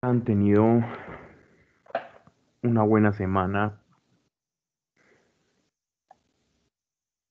[0.00, 0.64] han tenido
[2.62, 3.82] una buena semana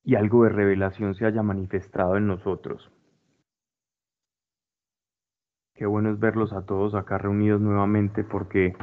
[0.03, 2.91] y algo de revelación se haya manifestado en nosotros.
[5.75, 8.75] Qué bueno es verlos a todos acá reunidos nuevamente porque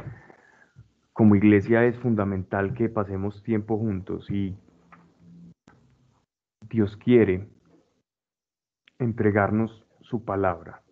[1.13, 4.57] como iglesia es fundamental que pasemos tiempo juntos y
[6.61, 7.47] Dios quiere
[8.97, 10.84] entregarnos su palabra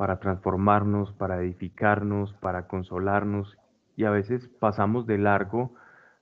[0.00, 3.58] para transformarnos, para edificarnos, para consolarnos
[3.96, 5.74] y a veces pasamos de largo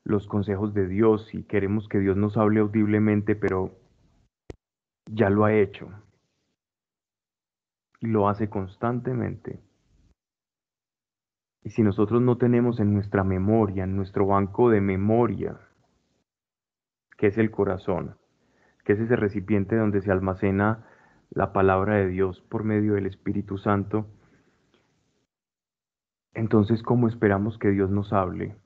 [0.02, 3.78] los consejos de Dios y queremos que Dios nos hable audiblemente, pero
[5.06, 5.90] ya lo ha hecho
[8.00, 9.60] y lo hace constantemente.
[11.62, 15.56] Y si nosotros no tenemos en nuestra memoria, en nuestro banco de memoria,
[17.16, 18.16] que es el corazón,
[18.84, 20.84] que es ese recipiente donde se almacena
[21.30, 24.06] la palabra de Dios por medio del Espíritu Santo,
[26.34, 28.56] entonces ¿cómo esperamos que Dios nos hable?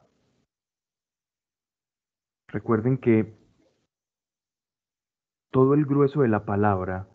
[2.49, 3.35] Recuerden que
[5.51, 7.09] todo el grueso de la palabra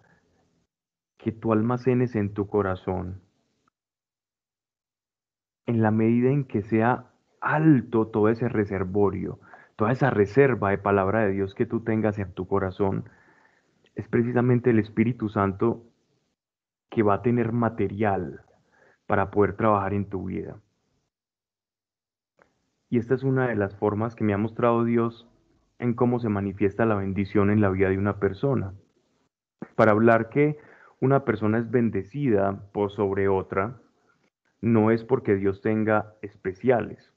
[1.18, 3.22] que tú almacenes en tu corazón,
[5.66, 7.12] en la medida en que sea
[7.42, 9.40] alto todo ese reservorio,
[9.76, 13.10] toda esa reserva de palabra de Dios que tú tengas en tu corazón,
[13.98, 15.84] es precisamente el Espíritu Santo
[16.92, 18.42] que va a tener material
[19.08, 20.62] para poder trabajar en tu vida.
[22.90, 25.28] Y esta es una de las formas que me ha mostrado Dios
[25.80, 28.74] en cómo se manifiesta la bendición en la vida de una persona.
[29.76, 30.58] Para hablar que
[31.02, 33.82] una persona es bendecida por sobre otra,
[34.62, 37.14] no es porque Dios tenga especiales,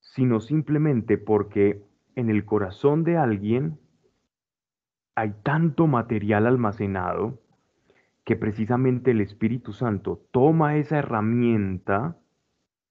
[0.00, 1.82] sino simplemente porque
[2.14, 3.78] en el corazón de alguien
[5.16, 7.40] hay tanto material almacenado
[8.24, 12.18] que precisamente el Espíritu Santo toma esa herramienta,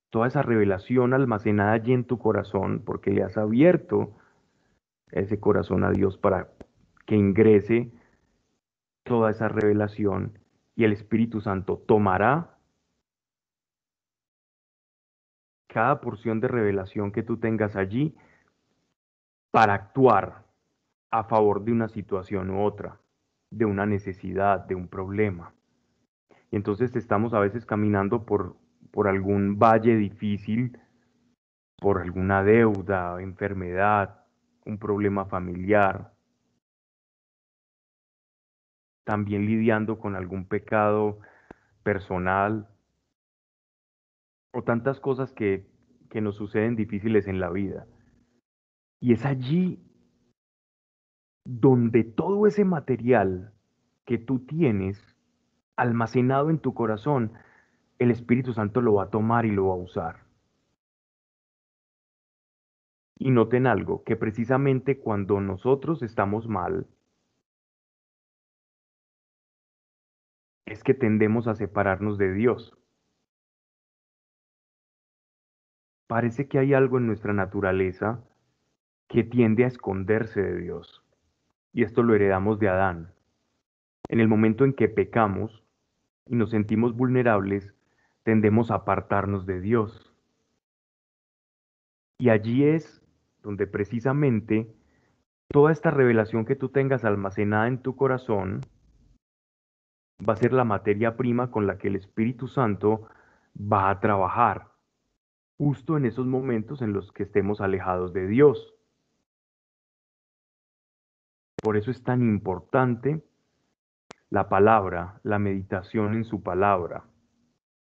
[0.10, 4.18] toda esa revelación almacenada allí en tu corazón, porque le has abierto
[5.12, 6.50] ese corazón a Dios para
[7.06, 7.92] que ingrese
[9.04, 10.40] toda esa revelación
[10.76, 12.58] y el Espíritu Santo tomará
[15.68, 18.16] cada porción de revelación que tú tengas allí
[19.52, 20.45] para actuar
[21.20, 23.00] a favor de una situación u otra,
[23.50, 25.54] de una necesidad, de un problema.
[26.52, 28.58] Y entonces estamos a veces caminando por,
[28.92, 30.78] por algún valle difícil,
[31.78, 34.26] por alguna deuda, enfermedad,
[34.66, 36.14] un problema familiar,
[39.06, 41.20] también lidiando con algún pecado
[41.84, 42.68] personal
[44.52, 45.66] o tantas cosas que,
[46.10, 47.88] que nos suceden difíciles en la vida.
[49.00, 49.80] Y es allí
[51.46, 53.54] donde todo ese material
[54.04, 55.16] que tú tienes
[55.76, 57.34] almacenado en tu corazón,
[58.00, 60.26] el Espíritu Santo lo va a tomar y lo va a usar.
[63.18, 66.88] Y noten algo, que precisamente cuando nosotros estamos mal,
[70.66, 72.76] es que tendemos a separarnos de Dios.
[76.08, 78.24] Parece que hay algo en nuestra naturaleza
[79.08, 81.05] que tiende a esconderse de Dios
[81.76, 83.12] y esto lo heredamos de Adán.
[84.08, 85.62] En el momento en que pecamos
[86.26, 87.76] y nos sentimos vulnerables,
[88.24, 90.16] tendemos a apartarnos de Dios.
[92.18, 93.04] Y allí es
[93.44, 94.74] donde precisamente
[95.50, 98.62] toda esta revelación que tú tengas almacenada en tu corazón
[100.28, 103.10] va a ser la materia prima con la que el Espíritu Santo
[103.60, 104.70] va a trabajar,
[105.58, 108.75] justo en esos momentos en los que estemos alejados de Dios.
[111.66, 113.24] Por eso es tan importante
[114.30, 117.06] la palabra, la meditación en su palabra,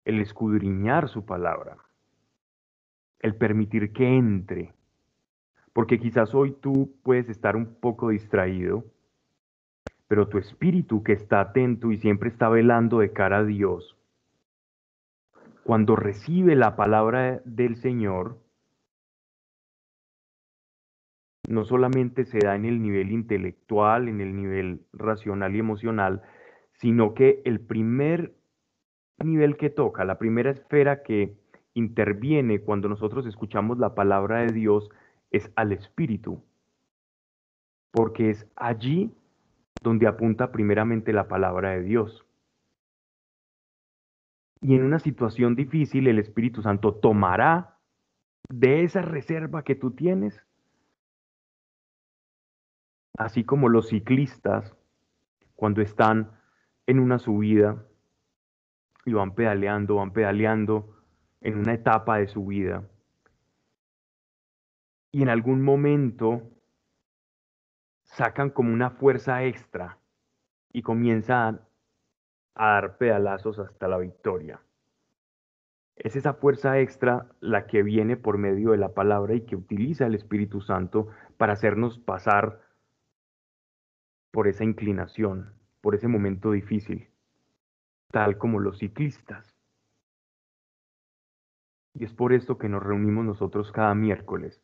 [0.06, 1.78] el escudriñar su palabra,
[3.18, 4.76] el permitir que entre.
[5.74, 8.86] Porque quizás hoy tú puedes estar un poco distraído,
[10.08, 13.98] pero tu espíritu que está atento y siempre está velando de cara a Dios,
[15.64, 18.38] cuando recibe la palabra del Señor,
[21.48, 26.22] no solamente se da en el nivel intelectual, en el nivel racional y emocional,
[26.74, 28.34] sino que el primer
[29.20, 31.36] nivel que toca, la primera esfera que
[31.74, 34.90] interviene cuando nosotros escuchamos la palabra de Dios
[35.32, 36.44] es al espíritu,
[37.92, 39.12] porque es allí
[39.82, 42.26] donde apunta primeramente la palabra de Dios.
[44.62, 47.78] Y en una situación difícil el Espíritu Santo tomará
[48.48, 50.42] de esa reserva que tú tienes
[53.18, 54.76] así como los ciclistas
[55.56, 56.32] cuando están
[56.88, 57.86] en una subida
[59.06, 60.98] y van pedaleando, van pedaleando
[61.42, 62.84] en una etapa de su vida.
[65.12, 66.50] Y en algún momento
[68.04, 70.00] sacan como una fuerza extra
[70.72, 71.62] y comienzan
[72.56, 74.62] a dar pedalazos hasta la victoria.
[75.96, 80.08] Es esa fuerza extra la que viene por medio de la palabra y que utiliza
[80.08, 82.63] el Espíritu Santo para hacernos pasar
[84.34, 87.08] por esa inclinación, por ese momento difícil,
[88.10, 89.56] tal como los ciclistas.
[91.94, 94.60] Y es por esto que nos reunimos nosotros cada miércoles,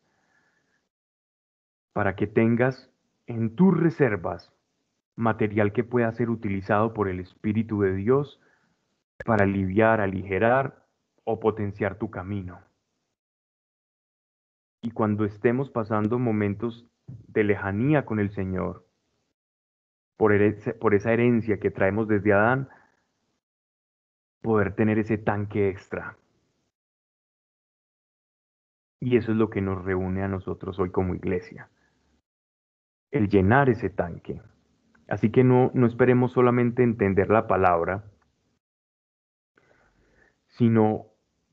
[1.92, 2.90] para que tengas
[3.28, 4.52] en tus reservas
[5.14, 8.40] material que pueda ser utilizado por el Espíritu de Dios
[9.24, 10.84] para aliviar, aligerar
[11.22, 12.58] o potenciar tu camino.
[14.82, 18.89] Y cuando estemos pasando momentos de lejanía con el Señor,
[20.20, 22.68] por, esa herencia que traemos desde Adán,
[24.42, 26.18] poder tener ese tanque extra.
[29.00, 31.70] Y eso es lo que nos reúne a nosotros hoy como iglesia.
[33.10, 34.42] El llenar ese tanque.
[35.08, 38.04] Así que no, no esperemos solamente entender la palabra,
[40.48, 41.06] sino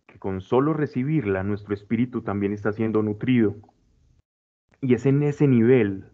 [0.07, 3.55] que con solo recibirla nuestro espíritu también está siendo nutrido.
[4.81, 6.11] Y es en ese nivel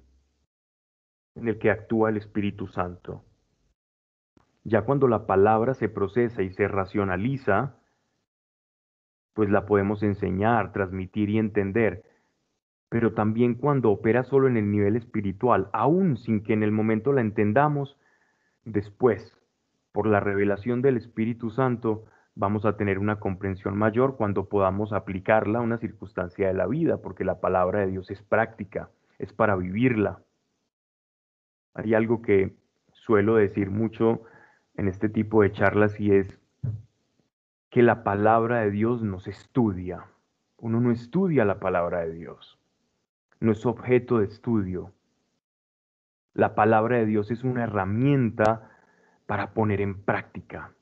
[1.36, 3.24] en el que actúa el Espíritu Santo.
[4.64, 7.76] Ya cuando la palabra se procesa y se racionaliza,
[9.34, 12.04] pues la podemos enseñar, transmitir y entender
[12.94, 17.12] pero también cuando opera solo en el nivel espiritual, aún sin que en el momento
[17.12, 17.98] la entendamos,
[18.66, 19.36] después,
[19.92, 25.58] por la revelación del Espíritu Santo, vamos a tener una comprensión mayor cuando podamos aplicarla
[25.58, 29.56] a una circunstancia de la vida, porque la palabra de Dios es práctica, es para
[29.56, 30.20] vivirla.
[31.74, 32.56] Hay algo que
[32.92, 34.22] suelo decir mucho
[34.76, 36.40] en este tipo de charlas y es
[37.70, 40.06] que la palabra de Dios no se estudia.
[40.58, 42.60] Uno no estudia la palabra de Dios
[43.44, 44.94] no es objeto de estudio.
[46.34, 48.72] La palabra de Dios es una herramienta
[49.26, 50.74] para poner en práctica.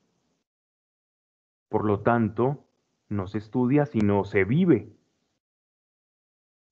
[1.68, 2.64] Por lo tanto,
[3.08, 4.92] no se estudia, sino se vive.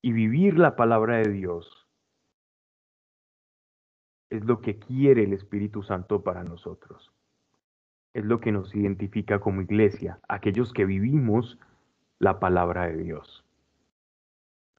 [0.00, 1.79] Y vivir la palabra de Dios
[4.30, 7.12] es lo que quiere el Espíritu Santo para nosotros.
[8.14, 11.58] Es lo que nos identifica como iglesia, aquellos que vivimos
[12.18, 13.44] la palabra de Dios.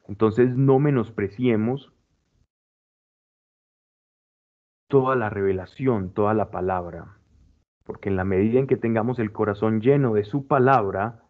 [0.08, 1.94] Entonces no menospreciemos
[4.88, 7.18] toda la revelación, toda la palabra,
[7.84, 11.24] porque en la medida en que tengamos el corazón lleno de su palabra,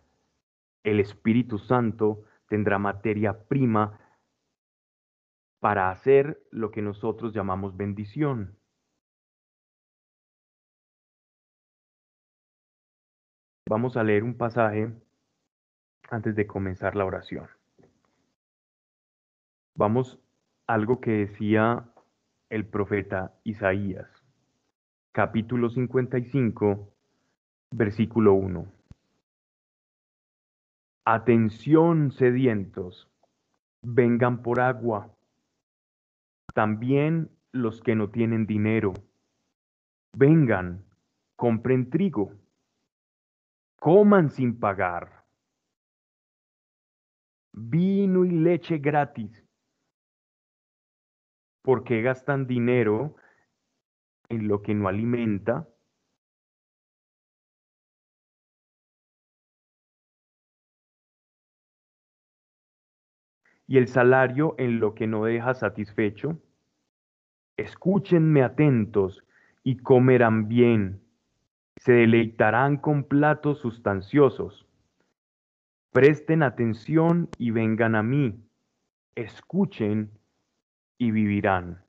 [0.84, 4.00] el Espíritu Santo tendrá materia prima
[5.62, 8.58] para hacer lo que nosotros llamamos bendición.
[13.69, 14.92] Vamos a leer un pasaje
[16.10, 17.48] antes de comenzar la oración.
[19.75, 20.19] Vamos
[20.68, 21.90] a algo que decía
[22.50, 24.10] el profeta Isaías,
[25.12, 26.92] capítulo 55,
[27.69, 28.66] versículo 1.
[31.06, 33.10] Atención sedientos,
[33.84, 35.16] vengan por agua.
[36.53, 38.94] También los que no tienen dinero,
[40.13, 40.86] vengan,
[41.36, 42.33] compren trigo,
[43.79, 45.25] coman sin pagar.
[47.53, 49.43] Vino y leche gratis
[51.62, 53.15] ¿Por qué gastan dinero
[54.29, 55.67] en lo que no alimenta?
[63.72, 66.38] Y el salario en lo que no deja satisfecho.
[67.56, 69.24] Escúchenme atentos
[69.63, 71.00] y comerán bien.
[71.78, 74.68] Se deleitarán con platos sustanciosos.
[75.94, 78.44] Presten atención y vengan a mí.
[79.16, 80.12] Escuchen
[80.98, 81.82] y vivirán.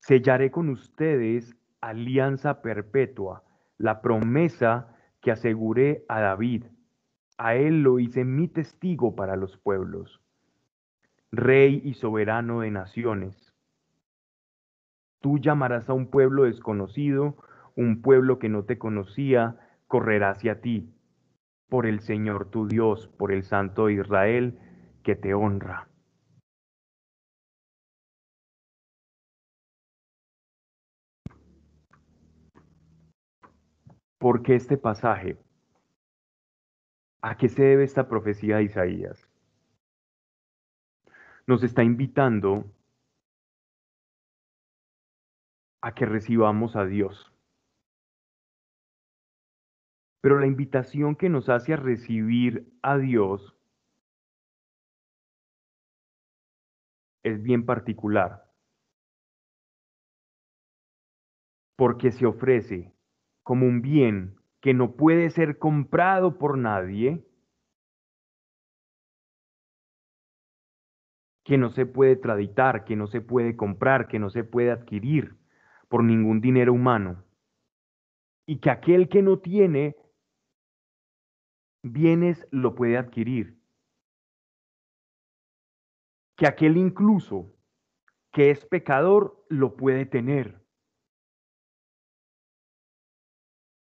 [0.00, 3.44] Sellaré con ustedes alianza perpetua,
[3.80, 6.66] la promesa que aseguré a David.
[7.38, 10.20] A él lo hice mi testigo para los pueblos,
[11.32, 13.54] rey y soberano de naciones.
[15.20, 17.38] Tú llamarás a un pueblo desconocido,
[17.74, 19.56] un pueblo que no te conocía,
[19.86, 20.94] correrá hacia ti
[21.70, 24.58] por el Señor tu Dios, por el Santo de Israel,
[25.02, 25.89] que te honra.
[34.20, 35.38] ¿Por qué este pasaje?
[37.22, 39.26] ¿A qué se debe esta profecía de Isaías?
[41.46, 42.70] Nos está invitando
[45.80, 47.32] a que recibamos a Dios.
[50.20, 53.56] Pero la invitación que nos hace a recibir a Dios
[57.22, 58.46] es bien particular,
[61.74, 62.99] porque se ofrece
[63.42, 67.26] como un bien que no puede ser comprado por nadie,
[71.44, 75.36] que no se puede traditar, que no se puede comprar, que no se puede adquirir
[75.88, 77.24] por ningún dinero humano.
[78.46, 79.96] Y que aquel que no tiene
[81.82, 83.58] bienes lo puede adquirir.
[86.36, 87.52] Que aquel incluso
[88.32, 90.59] que es pecador lo puede tener.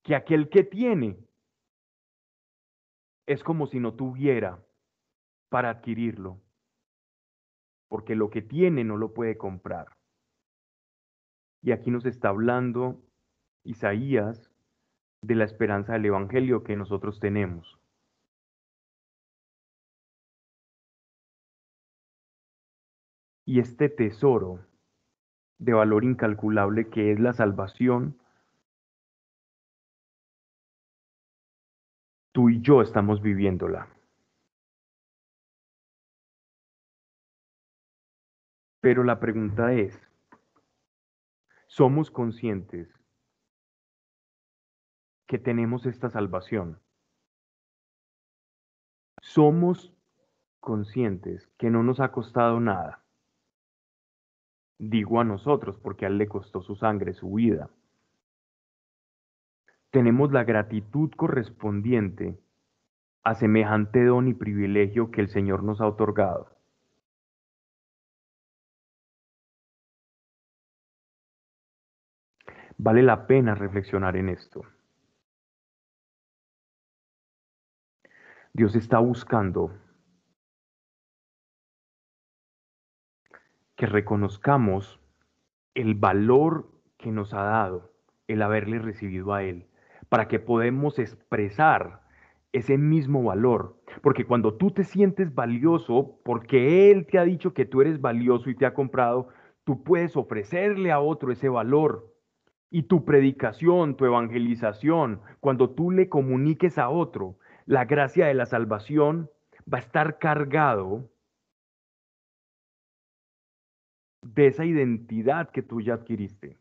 [0.06, 1.18] Que aquel que tiene
[3.28, 4.64] es como si no tuviera
[5.50, 6.40] para adquirirlo
[7.88, 9.88] porque lo que tiene no lo puede comprar.
[11.62, 13.02] Y aquí nos está hablando
[13.64, 14.52] Isaías
[15.22, 17.80] de la esperanza del Evangelio que nosotros tenemos.
[23.46, 24.66] Y este tesoro
[25.58, 28.20] de valor incalculable que es la salvación,
[32.36, 33.88] tú y yo estamos viviéndola.
[38.82, 39.98] Pero la pregunta es,
[41.66, 42.94] ¿somos conscientes
[45.26, 46.82] que tenemos esta salvación?
[49.22, 49.94] ¿Somos
[50.60, 53.06] conscientes que no nos ha costado nada?
[54.78, 57.70] Digo a nosotros porque a él le costó su sangre, su vida.
[59.96, 62.38] Tenemos la gratitud correspondiente
[63.24, 66.50] a semejante don y privilegio que el Señor nos ha otorgado.
[72.78, 74.64] Vale la pena reflexionar en esto.
[78.52, 79.72] Dios está buscando
[83.78, 85.00] que reconozcamos
[85.74, 87.94] el valor que nos ha dado
[88.28, 89.70] el haberle recibido a Él,
[90.16, 92.00] para que podamos expresar
[92.54, 93.76] ese mismo valor.
[94.02, 98.50] Porque cuando tú te sientes valioso, porque Él te ha dicho que tú eres valioso
[98.50, 99.28] y te ha comprado,
[99.66, 102.16] tú puedes ofrecerle a otro ese valor.
[102.72, 108.46] Y tu predicación, tu evangelización, cuando tú le comuniques a otro la gracia de la
[108.46, 109.30] salvación,
[109.68, 111.10] va a estar cargado
[114.22, 116.58] de esa identidad que tú ya adquiriste.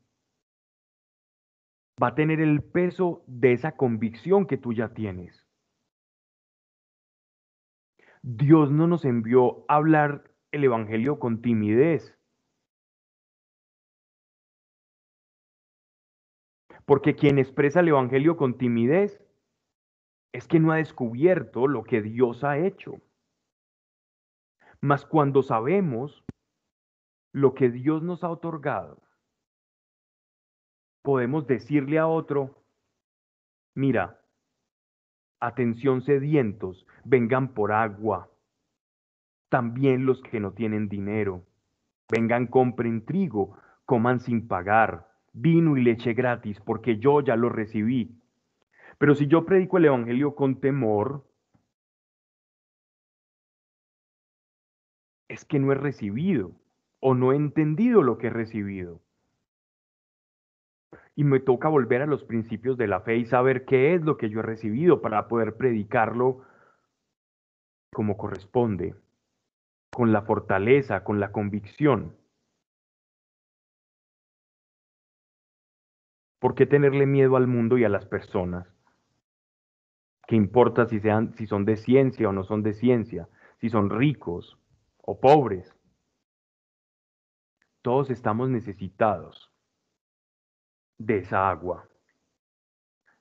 [2.02, 5.46] Va a tener el peso de esa convicción que tú ya tienes.
[8.22, 12.18] Dios no nos envió a hablar el Evangelio con timidez.
[16.86, 19.22] Porque quien expresa el Evangelio con timidez
[20.32, 23.00] es que no ha descubierto lo que Dios ha hecho.
[24.80, 26.24] Mas cuando sabemos
[27.32, 29.03] lo que Dios nos ha otorgado,
[31.04, 32.64] podemos decirle a otro,
[33.74, 34.18] mira,
[35.38, 38.30] atención sedientos, vengan por agua.
[39.50, 41.44] También los que no tienen dinero,
[42.10, 48.22] vengan, compren trigo, coman sin pagar vino y leche gratis, porque yo ya lo recibí.
[48.98, 51.28] Pero si yo predico el Evangelio con temor,
[55.28, 56.52] es que no he recibido
[57.00, 59.02] o no he entendido lo que he recibido.
[61.16, 64.16] Y me toca volver a los principios de la fe y saber qué es lo
[64.16, 66.42] que yo he recibido para poder predicarlo
[67.92, 68.96] como corresponde,
[69.90, 72.16] con la fortaleza, con la convicción.
[76.40, 78.66] ¿Por qué tenerle miedo al mundo y a las personas?
[80.26, 83.28] ¿Qué importa si, sean, si son de ciencia o no son de ciencia?
[83.60, 84.58] Si son ricos
[84.98, 85.74] o pobres.
[87.82, 89.53] Todos estamos necesitados
[90.98, 91.88] de esa agua.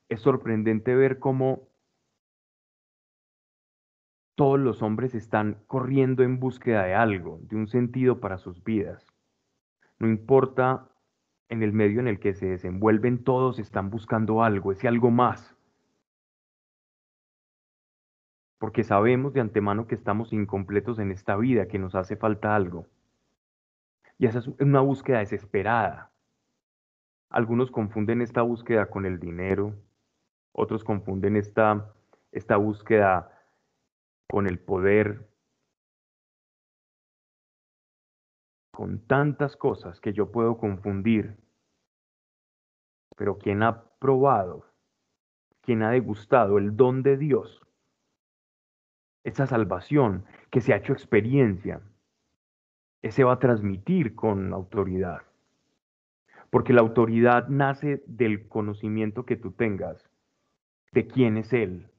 [0.09, 1.67] Es sorprendente ver cómo
[4.35, 9.05] todos los hombres están corriendo en búsqueda de algo, de un sentido para sus vidas.
[9.99, 10.89] No importa
[11.49, 15.55] en el medio en el que se desenvuelven todos están buscando algo, ese algo más.
[18.57, 22.87] Porque sabemos de antemano que estamos incompletos en esta vida, que nos hace falta algo.
[24.17, 26.12] Y esa es una búsqueda desesperada.
[27.33, 29.73] Algunos confunden esta búsqueda con el dinero,
[30.51, 31.91] otros confunden esta,
[32.31, 33.31] esta búsqueda
[34.29, 35.27] con el poder,
[38.71, 41.35] con tantas cosas que yo puedo confundir
[43.17, 44.67] Pero quien ha probado,
[45.61, 47.61] quien ha degustado el don de Dios,
[49.23, 51.81] esa salvación que se ha hecho experiencia,
[53.01, 55.32] ese va a transmitir con autoridad.
[56.53, 60.07] Porque la autoridad nace del conocimiento que tú tengas
[60.91, 61.89] de quién es Él.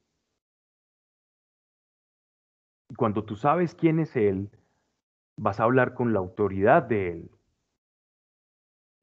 [2.89, 4.53] Y cuando tú sabes quién es Él,
[5.37, 7.31] vas a hablar con la autoridad de Él.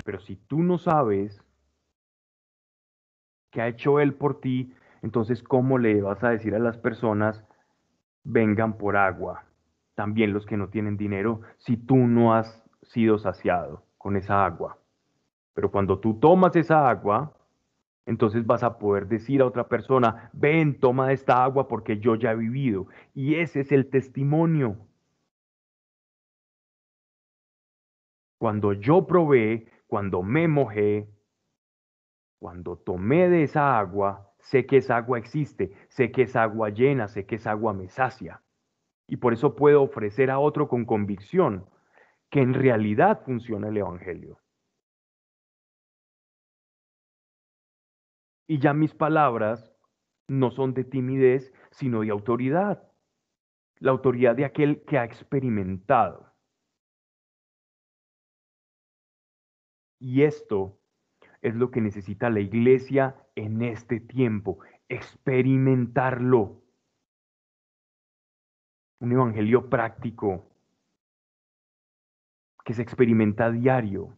[0.06, 1.44] Pero si tú no sabes
[3.52, 7.44] qué ha hecho Él por ti, entonces ¿cómo le vas a decir a las personas,
[8.24, 9.44] vengan por agua?
[9.96, 14.81] También los que no tienen dinero, si tú no has sido saciado con esa agua.
[15.54, 17.34] Pero cuando tú tomas esa agua,
[18.06, 22.32] entonces vas a poder decir a otra persona, ven, toma esta agua porque yo ya
[22.32, 22.88] he vivido.
[23.14, 24.78] Y ese es el testimonio.
[28.38, 31.08] Cuando yo probé, cuando me mojé,
[32.40, 37.08] cuando tomé de esa agua, sé que esa agua existe, sé que esa agua llena,
[37.08, 38.42] sé que esa agua me sacia.
[39.08, 41.66] Y por eso puedo ofrecer a otro con convicción
[42.32, 44.40] que en realidad funciona el Evangelio.
[48.52, 49.74] Y ya mis palabras
[50.28, 52.86] no son de timidez, sino de autoridad.
[53.80, 56.34] La autoridad de aquel que ha experimentado.
[60.02, 60.82] Y esto
[61.42, 66.62] es lo que necesita la iglesia en este tiempo, experimentarlo.
[69.00, 70.46] Un evangelio práctico
[72.66, 74.18] que se experimenta a diario.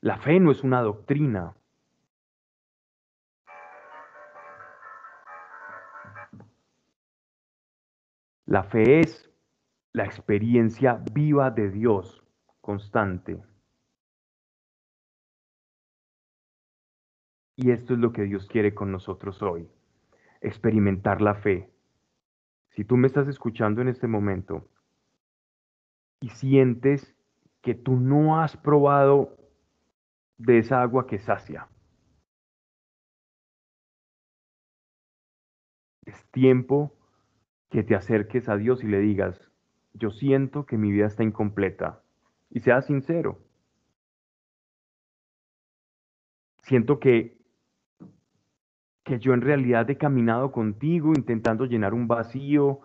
[0.00, 1.54] La fe no es una doctrina.
[8.46, 9.30] La fe es
[9.92, 12.22] la experiencia viva de Dios
[12.60, 13.42] constante.
[17.56, 19.68] Y esto es lo que Dios quiere con nosotros hoy,
[20.40, 21.70] experimentar la fe.
[22.70, 24.68] Si tú me estás escuchando en este momento
[26.20, 27.14] y sientes
[27.62, 29.36] que tú no has probado
[30.36, 31.68] de esa agua que sacia,
[36.04, 36.92] es tiempo
[37.74, 39.50] que te acerques a Dios y le digas,
[39.94, 42.04] yo siento que mi vida está incompleta.
[42.48, 43.40] Y seas sincero.
[46.62, 47.36] Siento que
[49.02, 52.80] que yo en realidad he caminado contigo intentando llenar un vacío,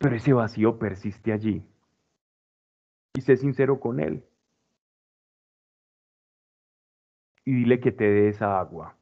[0.00, 1.62] pero ese vacío persiste allí.
[3.14, 4.24] Y sé sincero con él.
[7.44, 8.96] Y dile que te dé esa agua,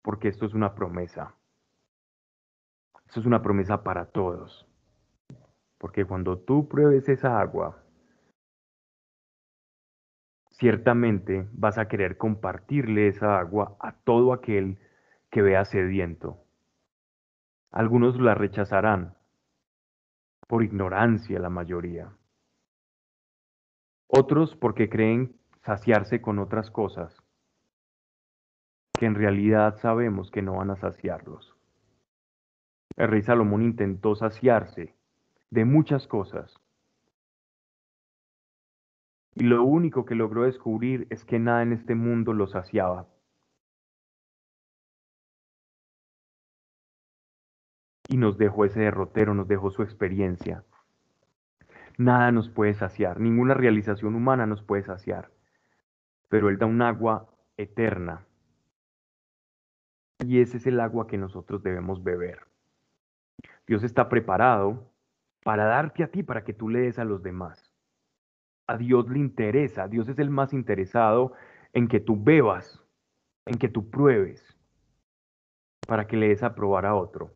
[0.00, 1.37] porque esto es una promesa.
[3.08, 4.68] Esto es una promesa para todos.
[5.78, 7.82] Porque cuando tú pruebes esa agua,
[10.50, 14.78] ciertamente vas a querer compartirle esa agua a todo aquel
[15.30, 16.44] que vea sediento.
[17.70, 19.14] Algunos la rechazarán,
[20.46, 22.12] por ignorancia la mayoría.
[24.06, 27.16] Otros porque creen saciarse con otras cosas,
[28.98, 31.47] que en realidad sabemos que no van a saciarlos.
[32.98, 34.92] El rey Salomón intentó saciarse
[35.50, 36.60] de muchas cosas,
[39.36, 43.06] y lo único que logró descubrir es que nada en este mundo lo saciaba.
[48.08, 50.64] Y nos dejó ese derrotero, nos dejó su experiencia.
[51.98, 55.30] Nada nos puede saciar, ninguna realización humana nos puede saciar.
[56.28, 58.26] Pero Él da un agua eterna.
[60.18, 62.48] Y ese es el agua que nosotros debemos beber.
[63.66, 64.92] Dios está preparado
[65.44, 67.68] para darte a ti, para que tú le des a los demás
[68.68, 71.32] a Dios le interesa, Dios es el más interesado
[71.72, 72.80] en que tú bebas,
[73.46, 74.44] en que tú pruebes,
[75.86, 77.32] para que le des a probar a otro.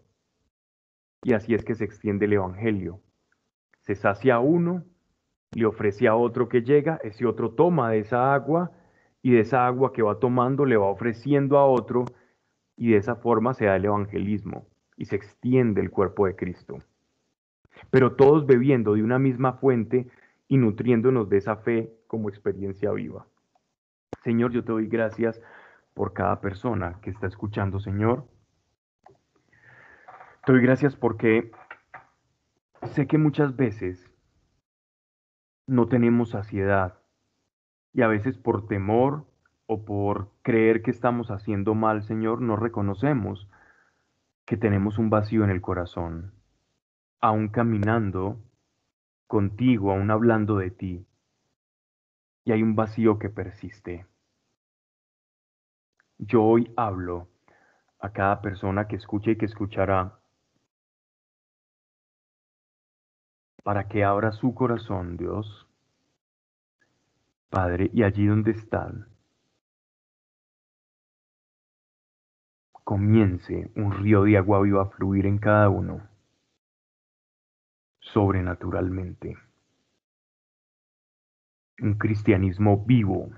[1.23, 3.01] Y así es que se extiende el Evangelio.
[3.81, 4.85] Se sacia a uno,
[5.53, 8.71] le ofrece a otro que llega, ese otro toma de esa agua
[9.23, 12.05] y de esa agua que va tomando le va ofreciendo a otro
[12.77, 16.79] y de esa forma se da el evangelismo y se extiende el cuerpo de Cristo.
[17.91, 20.09] Pero todos bebiendo de una misma fuente
[20.49, 23.27] y nutriéndonos de esa fe como experiencia viva.
[24.23, 25.41] Señor, yo te doy gracias
[25.95, 28.27] por cada persona que está escuchando, Señor.
[30.45, 31.53] Te doy gracias porque
[32.93, 34.11] sé que muchas veces
[35.67, 36.99] no tenemos saciedad
[37.93, 39.25] y a veces por temor
[39.67, 43.49] o por creer que estamos haciendo mal, Señor, no reconocemos
[44.53, 46.35] que tenemos un vacío en el corazón.
[47.23, 48.39] Aún caminando
[49.27, 51.07] contigo, aún hablando de ti.
[52.45, 54.07] y hay un vacío que persiste.
[56.19, 57.29] Yo hoy hablo
[57.99, 60.19] a cada persona que escuche y que escuchará
[63.63, 65.67] para que abra su corazón, Dios,
[67.49, 69.12] Padre, y allí donde están,
[72.85, 76.09] comience un río de agua viva a fluir en cada uno,
[78.01, 79.39] sobrenaturalmente.
[81.81, 83.31] Un cristianismo vivo,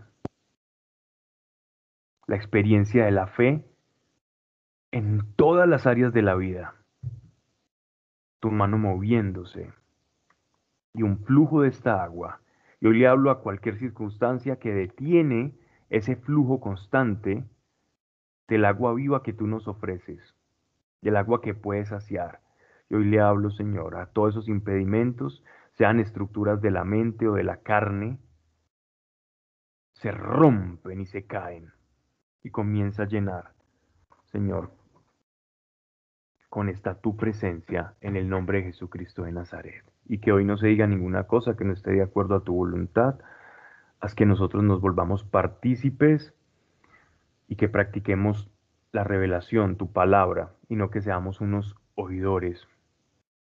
[2.26, 3.64] la experiencia de la fe
[4.90, 6.74] en todas las áreas de la vida,
[8.40, 9.72] tu mano moviéndose
[10.94, 12.40] y un flujo de esta agua.
[12.80, 15.54] Y hoy le hablo a cualquier circunstancia que detiene
[15.90, 17.44] ese flujo constante
[18.48, 20.34] del agua viva que tú nos ofreces,
[21.00, 22.40] del agua que puedes saciar.
[22.88, 27.34] Y hoy le hablo, Señor, a todos esos impedimentos, sean estructuras de la mente o
[27.34, 28.18] de la carne,
[29.92, 31.72] se rompen y se caen
[32.42, 33.52] y comienza a llenar,
[34.26, 34.70] Señor,
[36.50, 39.84] con esta tu presencia en el nombre de Jesucristo de Nazaret.
[40.06, 42.54] Y que hoy no se diga ninguna cosa que no esté de acuerdo a tu
[42.54, 43.18] voluntad.
[44.00, 46.34] Haz que nosotros nos volvamos partícipes
[47.54, 48.50] y que practiquemos
[48.90, 52.66] la revelación, tu palabra, y no que seamos unos oidores.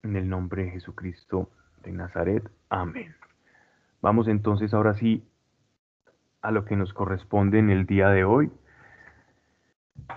[0.02, 1.52] En el nombre de Jesucristo
[1.84, 2.50] de Nazaret.
[2.70, 3.16] Amén.
[4.02, 5.24] Vamos entonces ahora sí
[6.42, 8.52] a lo que nos corresponde en el día de hoy.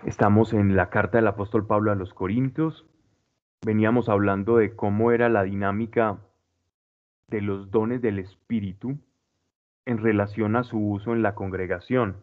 [0.06, 2.86] Estamos en la carta del apóstol Pablo a los Corintios.
[3.60, 6.16] Veníamos hablando de cómo era la dinámica
[7.28, 8.96] de los dones del Espíritu
[9.84, 12.16] en relación a su uso en la congregación.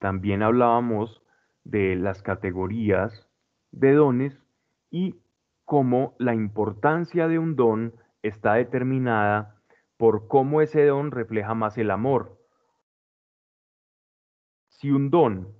[0.00, 1.22] También hablábamos
[1.62, 3.28] de las categorías
[3.70, 4.42] de dones
[4.90, 5.20] y
[5.66, 9.62] cómo la importancia de un don está determinada
[9.98, 12.38] por cómo ese don refleja más el amor.
[14.68, 15.54] Si un don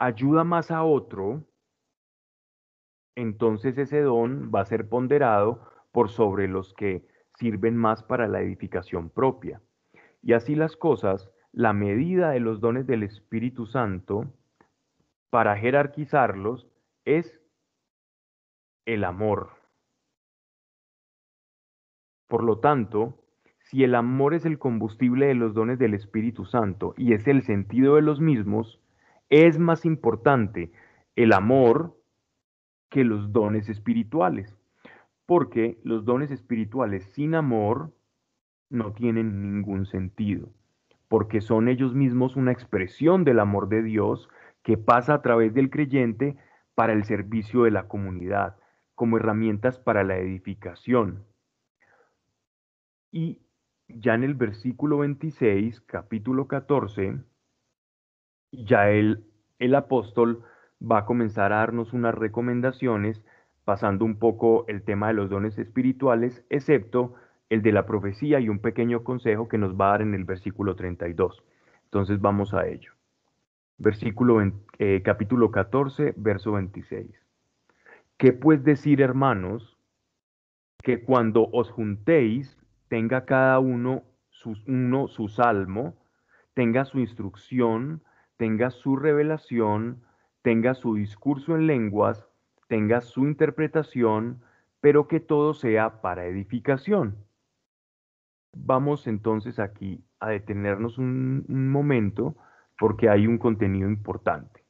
[0.00, 1.44] ayuda más a otro,
[3.14, 7.06] entonces ese don va a ser ponderado por sobre los que
[7.38, 9.62] sirven más para la edificación propia.
[10.20, 14.32] Y así las cosas, la medida de los dones del Espíritu Santo,
[15.30, 16.66] para jerarquizarlos,
[17.04, 17.40] es
[18.86, 19.50] el amor.
[22.28, 23.18] Por lo tanto,
[23.60, 27.42] si el amor es el combustible de los dones del Espíritu Santo y es el
[27.42, 28.80] sentido de los mismos,
[29.28, 30.72] es más importante
[31.16, 31.96] el amor
[32.90, 34.58] que los dones espirituales
[35.26, 37.92] porque los dones espirituales sin amor
[38.68, 40.50] no tienen ningún sentido,
[41.12, 44.30] porque son ellos mismos una expresión del amor de Dios
[44.62, 46.38] que pasa a través del creyente
[46.74, 48.56] para el servicio de la comunidad,
[48.94, 51.26] como herramientas para la edificación.
[53.10, 53.42] Y
[53.88, 57.18] ya en el versículo 26, capítulo 14,
[58.52, 59.26] ya el,
[59.58, 60.42] el apóstol
[60.80, 63.22] va a comenzar a darnos unas recomendaciones
[63.66, 67.12] pasando un poco el tema de los dones espirituales, excepto
[67.52, 70.24] el de la profecía y un pequeño consejo que nos va a dar en el
[70.24, 71.44] versículo 32.
[71.84, 72.92] Entonces vamos a ello.
[73.76, 74.40] Versículo
[74.78, 77.10] eh, capítulo 14, verso 26.
[78.16, 79.76] ¿Qué pues decir, hermanos,
[80.82, 82.56] que cuando os juntéis
[82.88, 84.04] tenga cada uno
[84.66, 85.94] uno su salmo,
[86.54, 88.02] tenga su instrucción,
[88.38, 90.02] tenga su revelación,
[90.40, 92.26] tenga su discurso en lenguas,
[92.66, 94.40] tenga su interpretación,
[94.80, 97.16] pero que todo sea para edificación.
[98.54, 102.36] Vamos entonces aquí a detenernos un, momento
[102.78, 104.64] porque hay un contenido importante.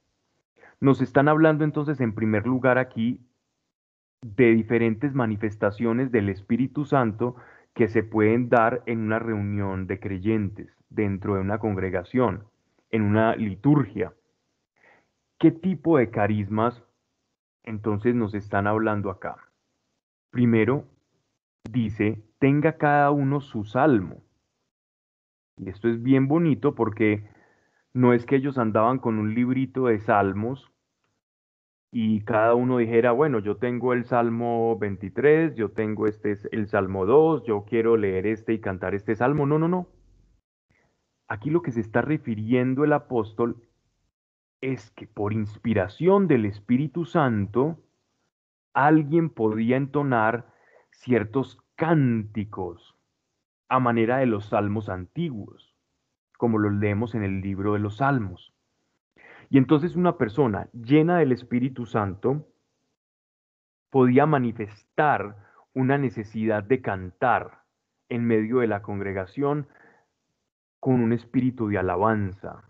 [0.80, 3.20] Nos están hablando entonces en primer lugar aquí
[4.20, 7.36] de diferentes manifestaciones del Espíritu Santo
[7.74, 12.44] que se pueden dar en una reunión de creyentes, dentro de una congregación,
[12.90, 14.12] en una liturgia.
[15.38, 16.82] ¿Qué tipo de carismas
[17.64, 19.36] entonces nos están hablando acá.
[20.30, 20.84] Primero,
[21.70, 24.20] dice, tenga cada uno su salmo.
[25.58, 27.24] Y esto es bien bonito porque
[27.94, 30.72] no es que ellos andaban con un librito de salmos
[31.92, 37.06] y cada uno dijera, bueno, yo tengo el Salmo 23, yo tengo este el Salmo
[37.06, 39.46] 2, yo quiero leer este y cantar este salmo.
[39.46, 39.86] No, no, no.
[41.28, 43.62] Aquí lo que se está refiriendo el apóstol
[44.60, 47.78] es que por inspiración del Espíritu Santo,
[48.74, 50.52] alguien podría entonar
[50.90, 52.96] ciertos cánticos
[53.68, 55.74] a manera de los salmos antiguos,
[56.38, 58.54] como los leemos en el libro de los salmos.
[59.50, 62.46] Y entonces una persona llena del Espíritu Santo
[63.90, 65.36] podía manifestar
[65.74, 67.64] una necesidad de cantar
[68.08, 69.66] en medio de la congregación
[70.78, 72.62] con un espíritu de alabanza.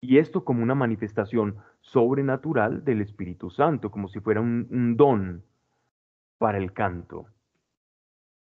[0.00, 5.44] Y esto como una manifestación sobrenatural del Espíritu Santo, como si fuera un, don
[6.40, 7.26] para el canto.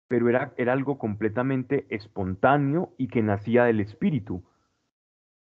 [0.08, 4.42] Pero era, era algo completamente espontáneo y que nacía del Espíritu.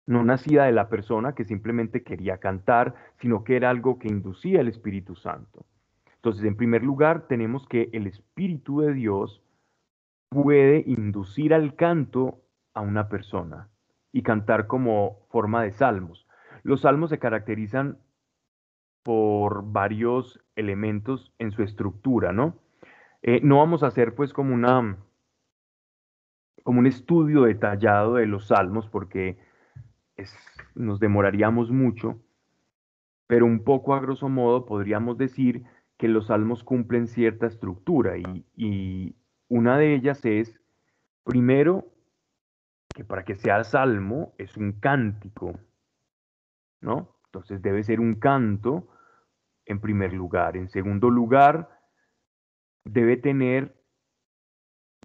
[0.08, 4.60] No nacía de la persona que simplemente quería cantar, sino que era algo que inducía
[4.60, 5.68] el Espíritu Santo.
[6.16, 9.44] Entonces, en primer lugar, tenemos que el Espíritu de Dios
[10.30, 12.42] puede inducir al canto
[12.74, 13.70] a una persona
[14.12, 16.26] y cantar como forma de salmos.
[16.64, 18.00] Los salmos se caracterizan
[19.04, 22.56] por varios elementos en su estructura, ¿no?
[23.22, 24.98] Eh, no vamos a hacer pues como una
[26.64, 29.40] como un estudio detallado de los salmos porque
[30.76, 32.20] nos demoraríamos mucho,
[33.28, 35.64] pero un poco a grosso modo podríamos decir
[35.98, 39.16] que los salmos cumplen cierta estructura y, y
[39.48, 40.60] una de ellas es,
[41.24, 41.88] primero,
[42.94, 45.60] que para que sea salmo es un cántico,
[46.82, 47.16] ¿no?
[47.34, 48.90] Entonces debe ser un canto
[49.66, 50.58] en primer lugar.
[50.58, 51.70] En segundo lugar,
[52.84, 53.74] debe tener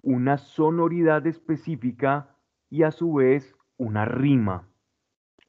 [0.03, 2.35] una sonoridad específica
[2.69, 4.67] y a su vez una rima.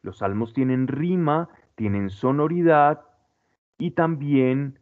[0.03, 3.05] Los salmos tienen rima, tienen sonoridad
[3.77, 4.79] y también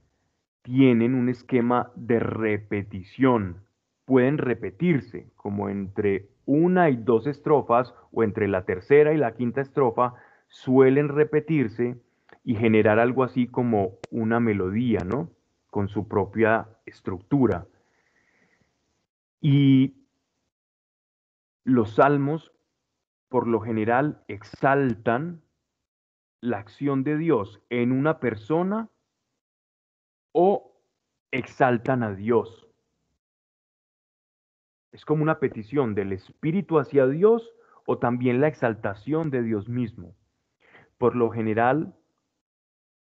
[0.61, 3.64] tienen un esquema de repetición.
[4.04, 9.62] Pueden repetirse, como entre una y dos estrofas o entre la tercera y la quinta
[9.62, 10.14] estrofa
[10.48, 12.00] suelen repetirse
[12.44, 15.30] y generar algo así como una melodía, ¿no?
[15.70, 17.66] Con su propia estructura.
[19.40, 19.94] Y
[21.64, 22.52] los salmos,
[23.28, 25.42] por lo general, exaltan
[26.40, 28.88] la acción de Dios en una persona
[30.32, 30.72] o
[31.32, 32.66] exaltan a Dios
[34.96, 37.52] es como una petición del Espíritu hacia Dios
[37.85, 40.14] o también la exaltación de Dios mismo.
[40.98, 41.94] Por lo general,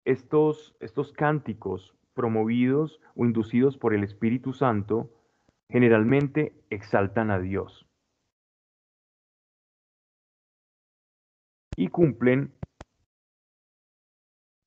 [0.06, 5.10] estos, estos cánticos promovidos o inducidos por el Espíritu Santo
[5.70, 7.86] generalmente exaltan a Dios.
[11.78, 12.54] Y cumplen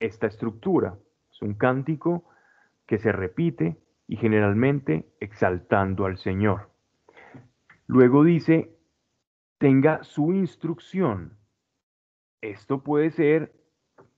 [0.01, 0.99] esta estructura.
[1.31, 2.25] Es un cántico
[2.87, 6.71] que se repite y generalmente exaltando al Señor.
[7.87, 8.75] Luego dice,
[9.59, 11.39] tenga su instrucción.
[12.43, 13.53] Esto puede ser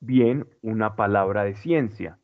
[0.00, 2.18] bien una palabra de ciencia.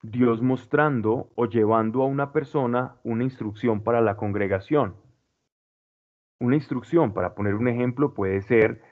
[0.00, 4.96] Dios mostrando o llevando a una persona una instrucción para la congregación.
[6.40, 8.82] Una instrucción, para poner un ejemplo, puede ser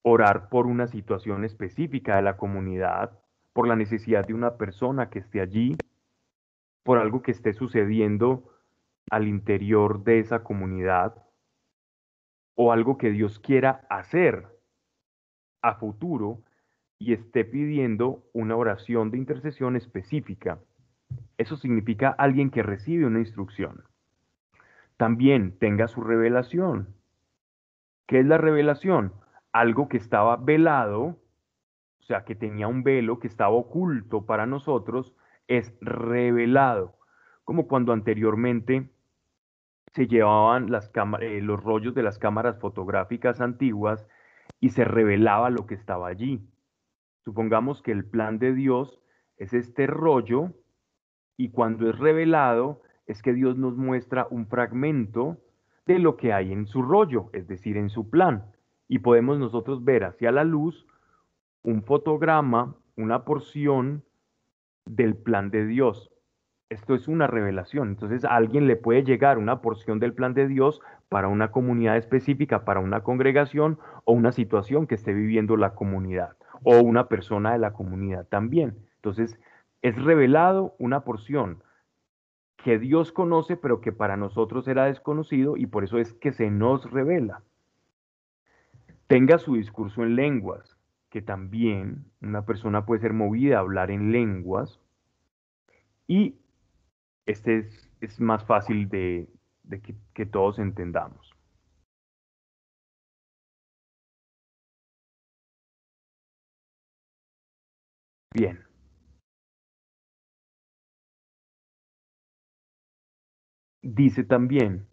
[0.00, 3.18] orar por una situación específica de la comunidad,
[3.52, 5.76] por la necesidad de una persona que esté allí,
[6.82, 8.50] por algo que esté sucediendo
[9.10, 11.22] al interior de esa comunidad
[12.54, 14.53] o algo que Dios quiera hacer
[15.64, 16.42] a futuro
[16.98, 20.58] y esté pidiendo una oración de intercesión específica.
[21.38, 23.82] Eso significa alguien que recibe una instrucción.
[24.98, 26.94] También tenga su revelación.
[28.06, 29.14] ¿Qué es la revelación?
[29.52, 31.16] Algo que estaba velado,
[32.00, 35.14] o sea, que tenía un velo que estaba oculto para nosotros,
[35.48, 36.94] es revelado.
[37.44, 38.90] Como cuando anteriormente
[39.94, 44.06] se llevaban las eh, los rollos de las cámaras fotográficas antiguas
[44.60, 46.40] y se revelaba lo que estaba allí.
[47.24, 49.00] Supongamos que el plan de Dios
[49.36, 50.52] es este rollo
[51.36, 55.38] y cuando es revelado es que Dios nos muestra un fragmento
[55.86, 58.44] de lo que hay en su rollo, es decir, en su plan.
[58.88, 60.86] Y podemos nosotros ver hacia la luz
[61.62, 64.04] un fotograma, una porción
[64.86, 66.10] del plan de Dios.
[66.68, 67.88] Esto es una revelación.
[67.88, 70.80] Entonces a alguien le puede llegar una porción del plan de Dios
[71.14, 76.36] para una comunidad específica, para una congregación o una situación que esté viviendo la comunidad
[76.64, 78.76] o una persona de la comunidad también.
[78.96, 79.38] Entonces
[79.80, 81.62] es revelado una porción
[82.56, 86.50] que Dios conoce pero que para nosotros era desconocido y por eso es que se
[86.50, 87.42] nos revela.
[89.06, 90.76] Tenga su discurso en lenguas,
[91.10, 94.80] que también una persona puede ser movida a hablar en lenguas
[96.08, 96.34] y
[97.26, 97.68] este
[98.00, 99.28] es, más fácil de,
[99.68, 101.34] que, que todos entendamos.
[108.34, 108.64] Bien.
[113.82, 114.88] Dice también,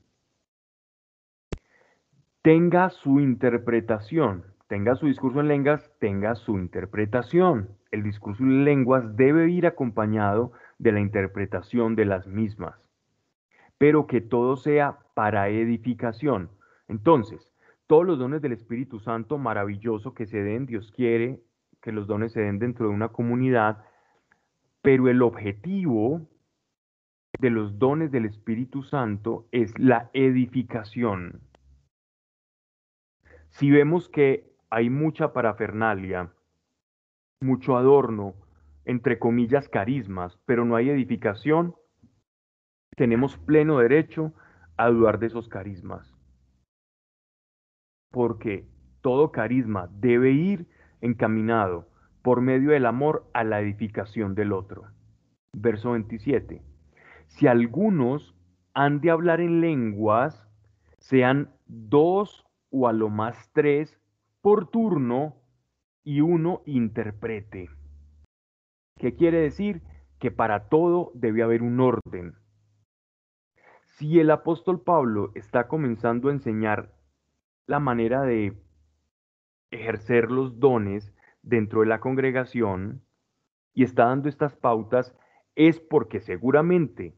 [2.43, 7.69] tenga su interpretación, tenga su discurso en lenguas, tenga su interpretación.
[7.91, 12.90] El discurso en lenguas debe ir acompañado de la interpretación de las mismas,
[13.81, 16.51] pero que todo sea para edificación.
[16.87, 17.51] Entonces,
[17.87, 21.41] todos los dones del Espíritu Santo, maravilloso que se den, Dios quiere
[21.81, 23.83] que los dones se den dentro de una comunidad,
[24.83, 26.21] pero el objetivo
[27.39, 31.41] de los dones del Espíritu Santo es la edificación.
[33.49, 36.31] Si vemos que hay mucha parafernalia,
[37.41, 38.35] mucho adorno,
[38.85, 41.73] entre comillas, carismas, pero no hay edificación,
[42.95, 44.33] tenemos pleno derecho
[44.77, 46.15] a dudar de esos carismas.
[48.11, 48.67] Porque
[49.01, 50.67] todo carisma debe ir
[51.01, 51.87] encaminado
[52.21, 54.85] por medio del amor a la edificación del otro.
[55.53, 56.61] Verso 27.
[57.27, 58.35] Si algunos
[58.73, 60.47] han de hablar en lenguas,
[60.99, 63.99] sean dos o a lo más tres
[64.41, 65.35] por turno
[66.03, 67.69] y uno interprete.
[68.97, 69.81] ¿Qué quiere decir?
[70.19, 72.35] Que para todo debe haber un orden.
[73.97, 76.93] Si el apóstol Pablo está comenzando a enseñar
[77.67, 78.57] la manera de
[79.69, 83.03] ejercer los dones dentro de la congregación
[83.73, 85.13] y está dando estas pautas,
[85.55, 87.15] es porque seguramente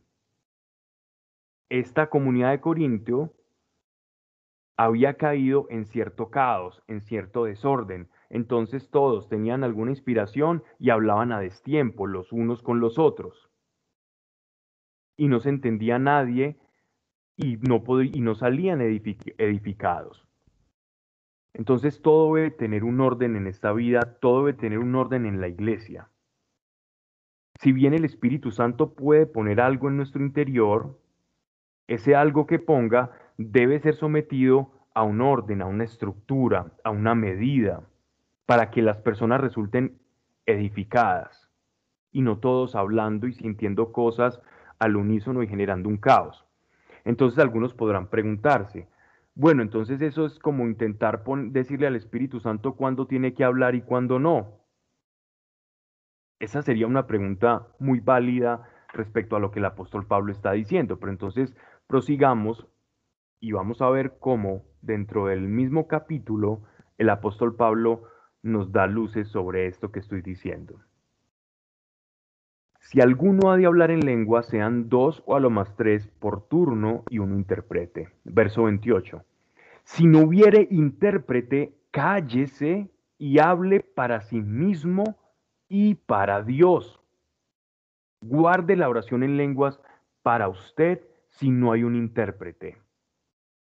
[1.70, 3.34] esta comunidad de Corintio
[4.76, 8.10] había caído en cierto caos, en cierto desorden.
[8.30, 13.50] Entonces todos tenían alguna inspiración y hablaban a destiempo los unos con los otros.
[15.16, 16.58] Y no se entendía nadie
[17.36, 20.26] y no, y no salían edificados.
[21.54, 25.40] Entonces todo debe tener un orden en esta vida, todo debe tener un orden en
[25.40, 26.10] la iglesia.
[27.60, 31.00] Si bien el Espíritu Santo puede poner algo en nuestro interior,
[31.88, 37.16] ese algo que ponga debe ser sometido a un orden, a una estructura, a una
[37.16, 37.84] medida,
[38.46, 40.00] para que las personas resulten
[40.46, 41.50] edificadas
[42.12, 44.42] y no todos hablando y sintiendo cosas
[44.80, 46.46] al unísono y generando un caos.
[47.06, 48.88] Entonces algunos podrán preguntarse,
[49.36, 53.82] bueno, entonces eso es como intentar decirle al Espíritu Santo cuándo tiene que hablar y
[53.82, 54.60] cuándo no.
[56.40, 61.00] Esa sería una pregunta muy válida respecto a lo que el apóstol Pablo está diciendo,
[61.00, 61.56] pero entonces
[61.88, 62.68] prosigamos
[63.40, 66.62] y vamos a ver cómo dentro del mismo capítulo
[66.98, 68.04] el apóstol Pablo
[68.44, 70.80] nos da luces sobre esto que estoy diciendo.
[72.94, 76.48] Si alguno ha de hablar en lengua, sean dos o a lo más tres por
[76.48, 78.10] turno y uno interprete.
[78.24, 79.24] Verso 28.
[79.84, 85.18] Si no hubiere intérprete, cállese y hable para sí mismo
[85.68, 87.00] y para Dios.
[88.22, 89.82] Guarde la oración en lenguas
[90.22, 92.78] para usted si no hay un intérprete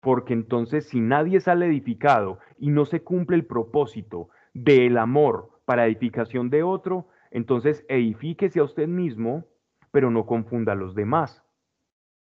[0.03, 5.87] porque entonces si nadie sale edificado y no se cumple el propósito del amor para
[5.87, 9.47] edificación de otro, entonces edifíquese a usted mismo,
[9.91, 11.43] pero no confunda a los demás.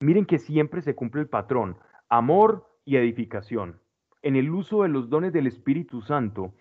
[0.00, 3.80] Miren que siempre se cumple el patrón, amor y edificación.
[4.22, 6.54] En el uso de los dones del Espíritu Santo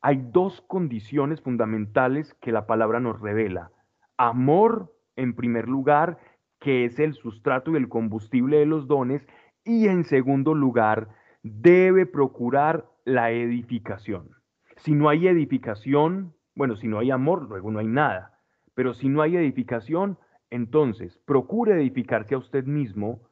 [0.00, 3.70] hay dos condiciones fundamentales que la palabra nos revela.
[4.16, 6.18] Amor, en primer lugar,
[6.58, 9.26] que es el sustrato y el combustible de los dones,
[9.64, 11.08] y en segundo lugar,
[11.42, 14.30] debe procurar la edificación.
[14.76, 18.38] Si no hay edificación, bueno, si no hay amor, luego no hay nada.
[18.74, 20.18] Pero si no hay edificación,
[20.50, 23.28] entonces procure edificarse a usted mismo,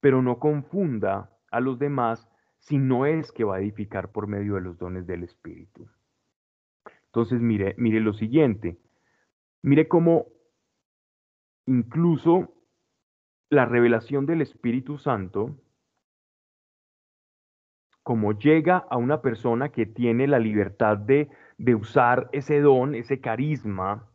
[0.00, 2.28] pero no confunda a los demás
[2.58, 5.88] si no es que va a edificar por medio de los dones del Espíritu.
[7.06, 8.78] Entonces, mire, mire lo siguiente.
[9.62, 10.26] Mire cómo
[11.66, 12.54] incluso
[13.48, 15.56] la revelación del Espíritu Santo
[18.02, 21.28] como llega a una persona que tiene la libertad de,
[21.60, 24.08] de usar ese don, ese carisma,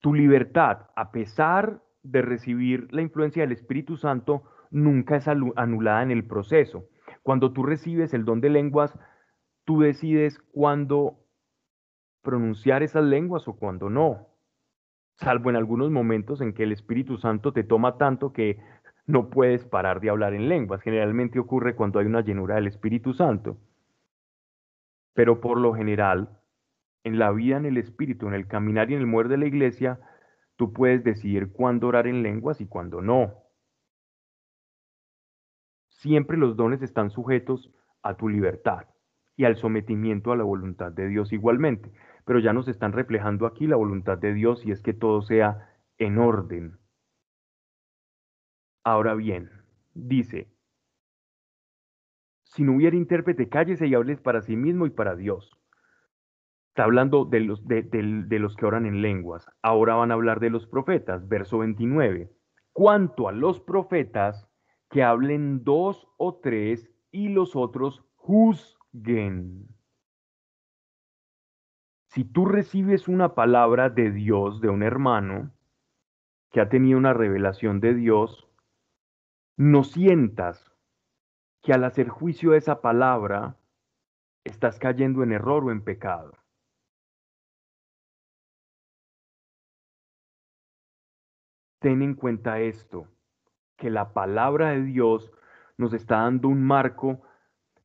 [0.00, 6.10] tu libertad, a pesar de recibir la influencia del Espíritu Santo, nunca es anulada en
[6.10, 6.90] el proceso.
[7.22, 8.92] Cuando tú recibes el don de lenguas,
[9.64, 11.20] tú decides cuándo
[12.20, 14.28] pronunciar esas lenguas o cuándo no.
[15.16, 18.58] Salvo en algunos momentos en que el Espíritu Santo te toma tanto que
[19.06, 20.82] no puedes parar de hablar en lenguas.
[20.82, 23.56] Generalmente ocurre cuando hay una llenura del Espíritu Santo.
[25.14, 26.38] Pero por lo general,
[27.04, 29.46] en la vida en el Espíritu, en el caminar y en el muer de la
[29.46, 30.00] iglesia,
[30.56, 33.34] tú puedes decidir cuándo orar en lenguas y cuándo no.
[35.88, 38.86] Siempre los dones están sujetos a tu libertad
[39.36, 41.92] y al sometimiento a la voluntad de Dios igualmente.
[42.26, 45.70] Pero ya nos están reflejando aquí la voluntad de Dios y es que todo sea
[45.98, 46.78] en orden,
[48.86, 49.50] Ahora bien,
[49.94, 50.53] dice,
[52.54, 55.58] si no hubiera intérprete, cállese y hables para sí mismo y para Dios.
[56.68, 59.50] Está hablando de los, de, los que oran en lenguas.
[59.60, 62.30] Ahora van a hablar de los profetas, verso 29.
[62.72, 64.48] Cuanto a los profetas,
[64.88, 69.66] que hablen dos o tres y los otros juzguen.
[72.06, 75.50] Si tú recibes una palabra de Dios de un hermano
[76.52, 78.48] que ha tenido una revelación de Dios,
[79.56, 80.73] no sientas
[81.64, 83.56] que al hacer juicio de esa palabra
[84.44, 86.34] estás cayendo en error o en pecado.
[91.80, 93.08] Ten en cuenta esto,
[93.78, 95.32] que la palabra de Dios
[95.78, 97.22] nos está dando un marco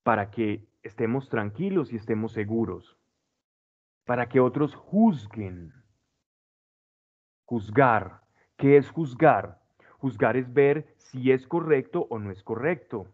[0.04, 2.98] para que estemos tranquilos y estemos seguros,
[4.04, 5.74] para que otros juzguen.
[7.46, 8.24] Juzgar.
[8.58, 9.62] ¿Qué es juzgar?
[10.00, 13.08] Juzgar es ver si es correcto o no es correcto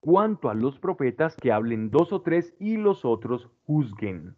[0.00, 4.36] cuanto a los profetas que hablen dos o tres y los otros juzguen.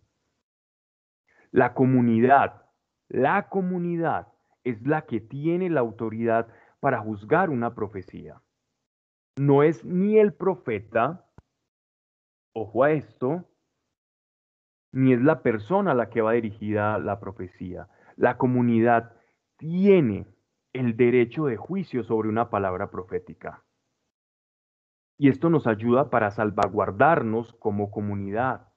[1.51, 2.67] La comunidad,
[3.09, 4.29] la comunidad
[4.65, 6.49] es la que tiene la autoridad
[6.81, 8.43] para juzgar una profecía.
[9.37, 11.27] No es ni el profeta,
[12.53, 13.49] ojo a esto,
[14.93, 17.89] ni es la persona a la que va dirigida la profecía.
[18.17, 19.15] La comunidad
[19.57, 20.27] tiene
[20.73, 23.65] el derecho de juicio sobre una palabra profética.
[25.21, 28.69] Y esto nos ayuda para salvaguardarnos como comunidad.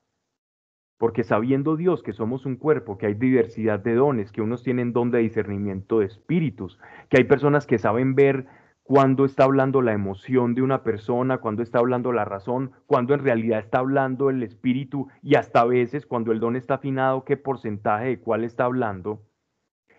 [0.97, 4.91] Porque sabiendo Dios que somos un cuerpo, que hay diversidad de dones, que unos tienen
[4.91, 6.77] don de discernimiento de espíritus,
[7.09, 8.45] que hay personas que saben ver
[8.83, 13.23] cuándo está hablando la emoción de una persona, cuándo está hablando la razón, cuándo en
[13.23, 17.37] realidad está hablando el espíritu y hasta a veces cuando el don está afinado, qué
[17.37, 19.21] porcentaje de cuál está hablando.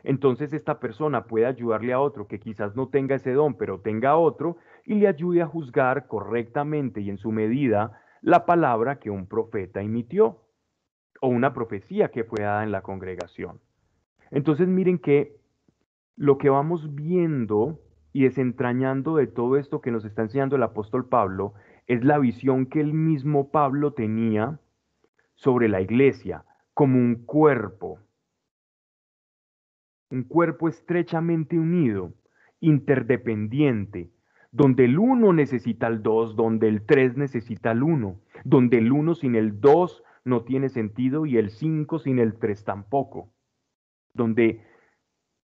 [0.04, 4.16] Entonces esta persona puede ayudarle a otro que quizás no tenga ese don, pero tenga
[4.16, 9.26] otro, y le ayude a juzgar correctamente y en su medida la palabra que un
[9.26, 10.42] profeta emitió
[11.20, 13.60] o una profecía que fue dada en la congregación.
[14.30, 15.36] Entonces miren que
[16.16, 17.80] lo que vamos viendo
[18.12, 21.54] y desentrañando de todo esto que nos está enseñando el apóstol Pablo
[21.86, 24.60] es la visión que el mismo Pablo tenía
[25.34, 27.98] sobre la iglesia como un cuerpo,
[30.10, 32.12] un cuerpo estrechamente unido,
[32.60, 34.13] interdependiente,
[34.54, 39.16] donde el uno necesita al dos, donde el tres necesita al uno, donde el uno
[39.16, 43.32] sin el dos no tiene sentido y el cinco sin el tres tampoco,
[44.14, 44.64] donde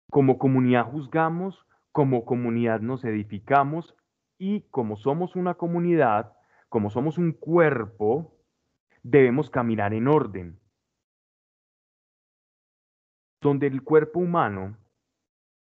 [0.10, 3.96] como comunidad juzgamos, como comunidad nos edificamos
[4.40, 6.34] y como somos una comunidad,
[6.68, 8.36] como somos un cuerpo,
[9.04, 10.60] debemos caminar en orden.
[13.42, 14.76] Donde el cuerpo humano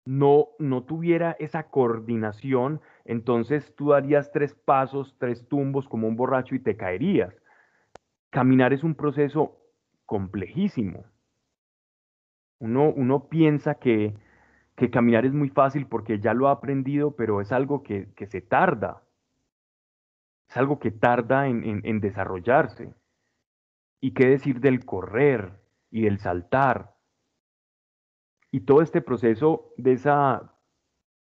[0.10, 6.56] no, no tuviera esa coordinación, entonces tú darías tres pasos, tres tumbos como un borracho
[6.56, 7.32] y te caerías.
[8.32, 9.60] Caminar es un proceso
[10.08, 11.06] complejísimo.
[12.58, 14.16] Uno, uno piensa que,
[14.76, 18.42] que, caminar es muy fácil porque ya lo ha aprendido, pero es algo que, se
[18.42, 19.04] tarda.
[20.50, 22.96] Es algo que tarda en, en desarrollarse.
[24.02, 25.52] ¿Y qué decir del correr
[25.92, 26.96] y del saltar?
[28.52, 30.54] Y todo este proceso de esa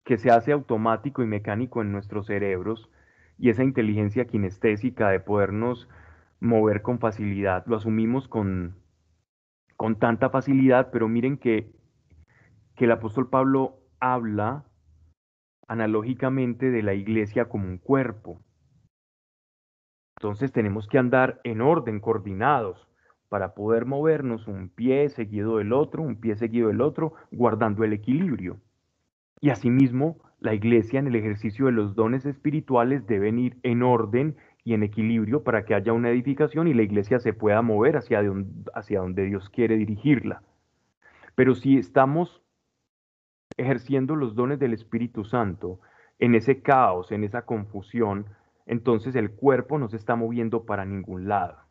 [0.06, 2.90] que se hace automático y mecánico en nuestros cerebros
[3.38, 5.90] y esa inteligencia kinestésica de podernos
[6.40, 8.76] mover con facilidad, lo asumimos con,
[9.76, 11.72] con tanta facilidad, pero miren que,
[12.76, 14.64] que el apóstol Pablo habla
[15.68, 18.40] analógicamente de la iglesia como un cuerpo.
[20.18, 22.87] Entonces tenemos que andar en orden, coordinados,
[23.30, 27.94] para poder movernos un pie seguido del otro, un pie seguido del otro, guardando el
[27.94, 28.58] equilibrio.
[29.42, 34.36] Y asimismo, la iglesia en el ejercicio de los dones espirituales deben ir en orden
[34.64, 38.22] y en equilibrio para que haya una edificación y la iglesia se pueda mover hacia,
[38.22, 40.42] donde, hacia donde Dios quiere dirigirla.
[41.36, 42.42] Pero si estamos
[43.58, 45.80] ejerciendo los dones del Espíritu Santo
[46.20, 48.26] en ese caos, en esa confusión,
[48.66, 51.67] entonces el cuerpo no se está moviendo para ningún lado.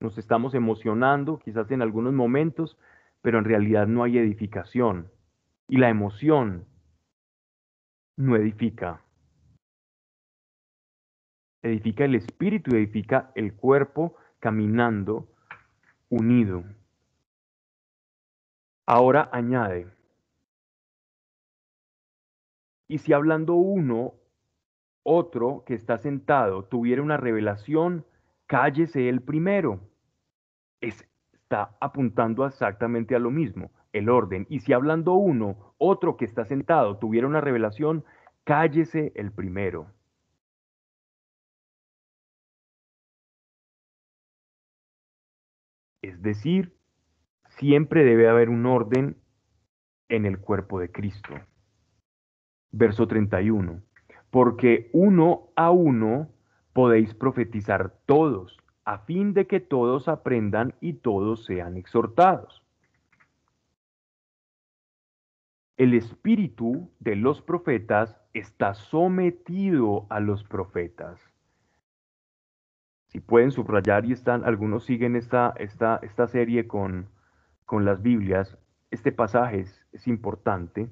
[0.00, 2.78] Nos estamos emocionando, quizás en algunos momentos,
[3.22, 5.10] pero en realidad no hay edificación.
[5.68, 6.66] Y la emoción
[8.16, 9.02] no edifica.
[11.62, 15.28] Edifica el espíritu y edifica el cuerpo caminando
[16.08, 16.64] unido.
[18.86, 19.88] Ahora añade,
[22.88, 24.14] y si hablando uno,
[25.02, 28.04] otro que está sentado tuviera una revelación,
[28.46, 29.80] cállese el primero.
[30.80, 34.46] está apuntando exactamente a lo mismo, el orden.
[34.48, 38.04] Y si hablando uno, otro que está sentado tuviera una revelación,
[38.44, 39.92] cállese el primero.
[46.02, 46.76] Es decir,
[47.58, 49.16] siempre debe haber un orden
[50.08, 51.34] en el cuerpo de Cristo.
[52.70, 53.82] verso 31.
[54.30, 56.35] Porque uno a uno
[56.76, 62.62] podéis profetizar todos, a fin de que todos aprendan y todos sean exhortados.
[65.78, 71.18] El espíritu de los profetas está sometido a los profetas.
[73.06, 77.08] Si pueden subrayar y están, algunos siguen esta, esta, esta serie con,
[77.64, 78.58] con las Biblias,
[78.90, 80.90] este pasaje es, es importante.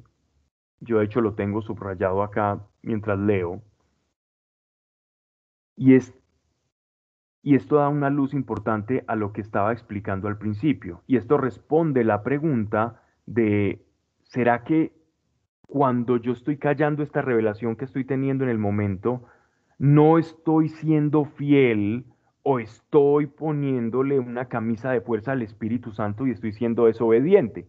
[0.80, 3.61] Yo de hecho lo tengo subrayado acá mientras leo.
[5.77, 6.14] Y, es,
[7.43, 11.03] y esto da una luz importante a lo que estaba explicando al principio.
[11.07, 13.85] Y esto responde la pregunta de,
[14.22, 14.93] ¿será que
[15.66, 19.25] cuando yo estoy callando esta revelación que estoy teniendo en el momento,
[19.79, 22.05] no estoy siendo fiel
[22.43, 27.66] o estoy poniéndole una camisa de fuerza al Espíritu Santo y estoy siendo desobediente?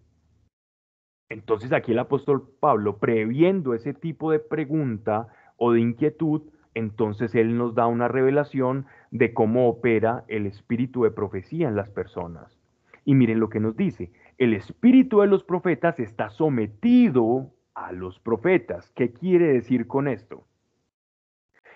[1.29, 5.27] Entonces aquí el apóstol Pablo, previendo ese tipo de pregunta
[5.57, 6.43] o de inquietud,
[6.75, 11.89] entonces él nos da una revelación de cómo opera el espíritu de profecía en las
[11.89, 12.59] personas.
[13.05, 18.19] Y miren lo que nos dice, el espíritu de los profetas está sometido a los
[18.19, 18.91] profetas.
[18.91, 20.45] ¿Qué quiere decir con esto?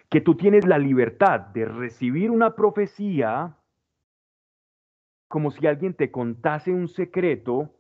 [0.10, 3.56] Que tú tienes la libertad de recibir una profecía
[5.30, 7.72] como si alguien te contase un secreto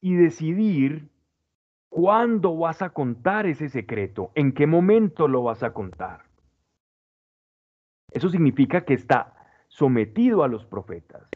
[0.00, 1.08] y decidir
[1.88, 6.24] cuándo vas a contar ese secreto, en qué momento lo vas a contar.
[8.12, 9.34] Eso significa que está
[9.68, 11.28] sometido a los profetas,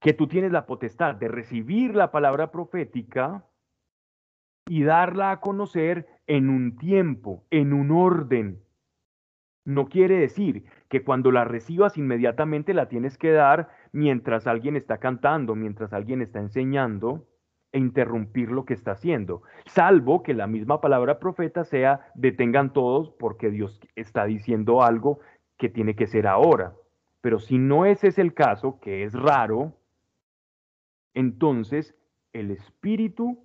[0.00, 3.44] que tú tienes la potestad de recibir la palabra profética
[4.68, 8.62] y darla a conocer en un tiempo, en un orden.
[9.64, 14.98] No quiere decir que cuando la recibas inmediatamente la tienes que dar mientras alguien está
[14.98, 17.26] cantando, mientras alguien está enseñando,
[17.72, 23.10] e interrumpir lo que está haciendo, salvo que la misma palabra profeta sea detengan todos
[23.10, 25.20] porque Dios está diciendo algo
[25.58, 26.74] que tiene que ser ahora.
[27.20, 29.74] Pero si no ese es el caso, que es raro,
[31.14, 31.94] entonces
[32.32, 33.44] el espíritu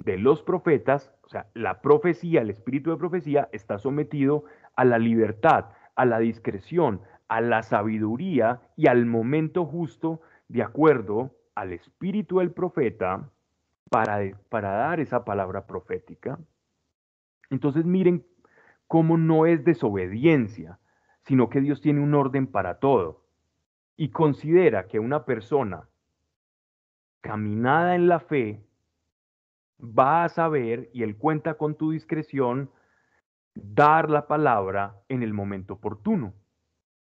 [0.00, 4.98] de los profetas, o sea, la profecía, el espíritu de profecía está sometido a la
[4.98, 5.66] libertad,
[5.96, 12.52] a la discreción, a la sabiduría y al momento justo de acuerdo al espíritu del
[12.52, 13.30] profeta
[13.90, 16.38] para, para dar esa palabra profética.
[17.50, 18.24] Entonces miren
[18.86, 20.78] cómo no es desobediencia,
[21.22, 23.24] sino que Dios tiene un orden para todo.
[23.96, 25.88] Y considera que una persona
[27.20, 28.64] caminada en la fe
[29.80, 32.70] va a saber, y Él cuenta con tu discreción,
[33.54, 36.34] dar la palabra en el momento oportuno.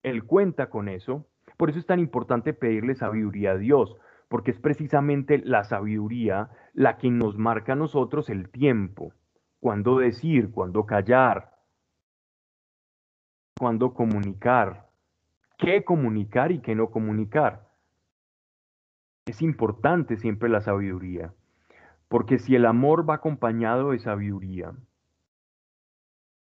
[0.03, 1.27] Él cuenta con eso.
[1.57, 3.97] Por eso es tan importante pedirle sabiduría a Dios,
[4.35, 9.13] porque es precisamente la sabiduría la que nos marca a nosotros el tiempo,
[9.61, 11.53] cuándo decir, cuándo callar,
[13.57, 14.91] cuándo comunicar,
[15.57, 17.69] qué comunicar y qué no comunicar.
[19.25, 21.33] Es importante siempre la sabiduría,
[22.09, 24.73] porque si el amor va acompañado de sabiduría,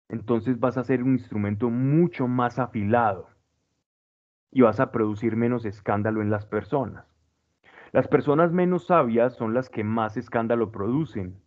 [0.08, 3.28] entonces vas a ser un instrumento mucho más afilado
[4.50, 7.15] y vas a producir menos escándalo en las personas.
[7.92, 11.40] Las personas menos sabias son las que más escándalo producen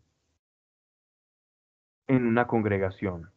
[2.07, 3.31] en una congregación.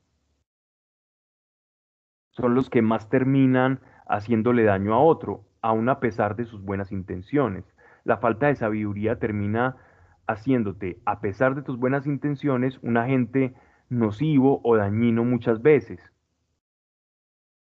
[2.30, 6.90] Son los que más terminan haciéndole daño a otro, aun a pesar de sus buenas
[6.90, 7.64] intenciones.
[8.04, 9.76] La falta de sabiduría termina
[10.26, 13.54] haciéndote, a pesar de tus buenas intenciones, un agente
[13.88, 16.00] nocivo o dañino muchas veces.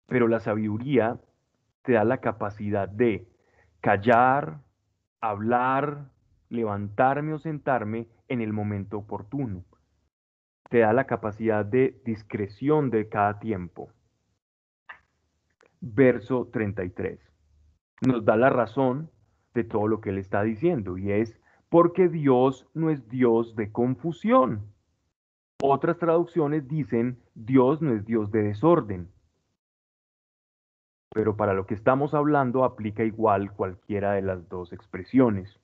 [0.07, 1.19] Pero la sabiduría
[1.83, 3.27] te da la capacidad de
[3.81, 4.64] callar,
[5.29, 6.09] hablar,
[6.49, 9.63] levantarme o sentarme en el momento oportuno.
[10.69, 13.89] Te da la capacidad de discreción de cada tiempo.
[15.79, 17.19] Verso 33.
[18.07, 19.11] Nos da la razón
[19.53, 23.71] de todo lo que él está diciendo y es porque Dios no es Dios de
[23.71, 24.73] confusión.
[25.61, 29.14] Otras traducciones dicen Dios no es Dios de desorden
[31.15, 35.61] pero para lo que estamos hablando aplica igual cualquiera de las dos expresiones,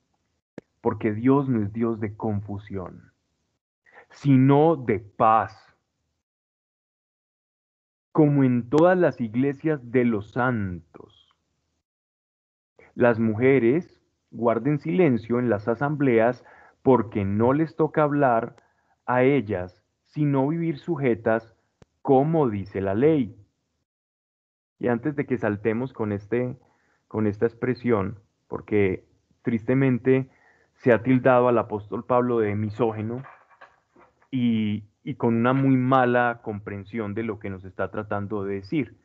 [0.80, 3.12] porque Dios no es Dios de confusión,
[4.12, 5.76] sino de paz,
[8.14, 11.36] como en todas las iglesias de los santos.
[12.96, 16.46] Las mujeres guarden silencio en las asambleas
[16.82, 18.56] porque no les toca hablar
[19.06, 21.54] a ellas, sino vivir sujetas
[22.02, 23.36] como dice la ley
[24.82, 26.58] y antes de que saltemos con, este,
[27.08, 28.18] con esta expresión,
[28.48, 29.06] porque
[29.44, 30.28] tristemente
[30.74, 33.22] se ha tildado al apóstol Pablo de misógeno
[34.32, 38.98] y, y con una muy mala comprensión de lo que nos está tratando de decir.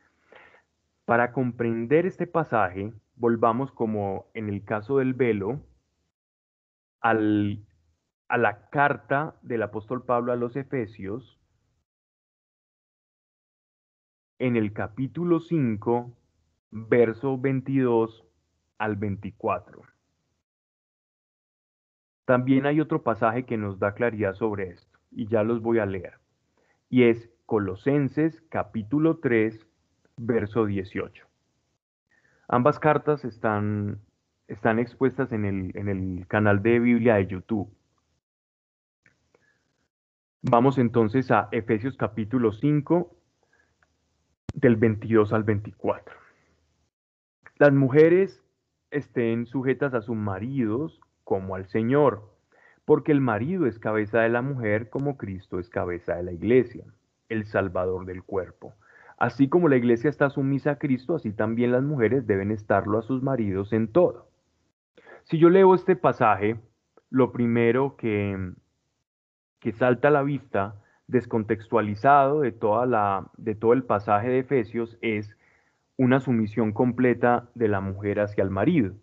[1.05, 5.61] Para comprender este pasaje, volvamos como en el caso del velo,
[7.03, 7.67] al,
[8.29, 11.36] a la carta del apóstol Pablo a los Efesios,
[14.39, 16.13] en el capítulo 5,
[16.71, 18.25] verso 22
[18.79, 19.83] al 24.
[22.27, 25.87] También hay otro pasaje que nos da claridad sobre esto, y ya los voy a
[25.87, 26.15] leer.
[26.91, 29.67] Y es Colosenses capítulo 3,
[30.17, 31.27] verso 18.
[32.49, 34.01] Ambas cartas están,
[34.49, 37.73] están expuestas en el, en el canal de Biblia de YouTube.
[40.43, 43.16] Vamos entonces a Efesios capítulo 5,
[44.57, 46.17] del 22 al 24.
[47.59, 48.43] Las mujeres
[48.91, 52.33] estén sujetas a sus maridos como al Señor,
[52.85, 56.85] porque el marido es cabeza de la mujer como Cristo es cabeza de la iglesia,
[57.29, 58.75] el Salvador del cuerpo.
[59.19, 63.03] Así como la iglesia está sumisa a Cristo, así también las mujeres deben estarlo a
[63.03, 64.29] sus maridos en todo.
[65.25, 66.59] Si yo leo este pasaje,
[67.11, 68.53] lo primero que,
[69.61, 70.77] que salta a la vista,
[71.09, 75.37] descontextualizado de, toda la, de todo el pasaje de Efesios, es
[75.97, 78.95] una sumisión completa de la mujer hacia el marido.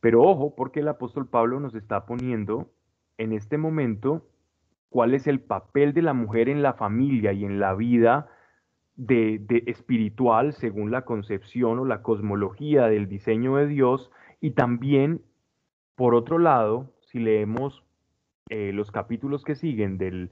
[0.00, 2.70] Pero ojo, porque el apóstol Pablo nos está poniendo
[3.18, 4.26] en este momento
[4.88, 8.28] cuál es el papel de la mujer en la familia y en la vida
[8.94, 15.22] de, de, espiritual según la concepción o la cosmología del diseño de Dios y también,
[15.94, 17.84] por otro lado, si leemos
[18.48, 20.30] eh, los capítulos que siguen del,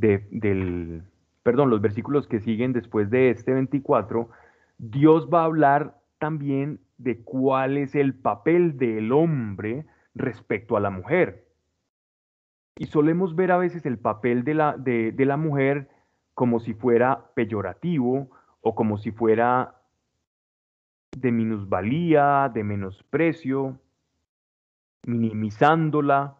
[0.00, 1.02] del,
[1.42, 4.28] perdón, los versículos que siguen después de este 24,
[4.78, 10.90] Dios va a hablar también de cuál es el papel del hombre respecto a la
[10.90, 11.46] mujer.
[12.78, 15.88] Y solemos ver a veces el papel de la, de, de la mujer
[16.34, 18.28] como si fuera peyorativo
[18.60, 19.76] o como si fuera
[21.16, 23.80] de minusvalía, de menosprecio,
[25.06, 26.36] minimizándola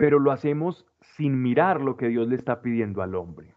[0.00, 3.54] pero lo hacemos sin mirar lo que Dios le está pidiendo al hombre.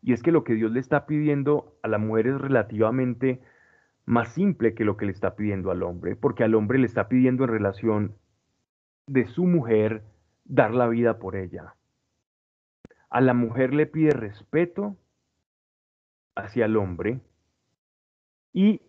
[0.00, 3.42] Y es que lo que Dios le está pidiendo a la mujer es relativamente
[4.06, 7.08] más simple que lo que le está pidiendo al hombre, porque al hombre le está
[7.08, 8.16] pidiendo en relación
[9.06, 10.02] de su mujer
[10.46, 11.74] dar la vida por ella.
[13.10, 14.96] A la mujer le pide respeto
[16.36, 17.20] hacia el hombre
[18.54, 18.80] y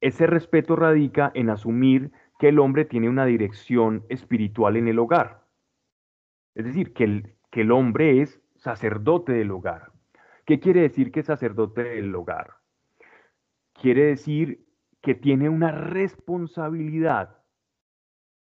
[0.00, 5.44] ese respeto radica en asumir que el hombre tiene una dirección espiritual en el hogar.
[6.54, 9.92] Es decir, que el, que el hombre es sacerdote del hogar.
[10.46, 12.54] ¿Qué quiere decir que es sacerdote del hogar?
[13.72, 14.66] Quiere decir
[15.00, 17.38] que tiene una responsabilidad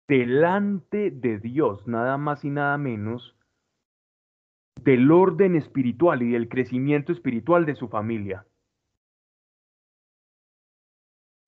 [0.07, 3.35] delante de Dios, nada más y nada menos,
[4.81, 8.45] del orden espiritual y del crecimiento espiritual de su familia.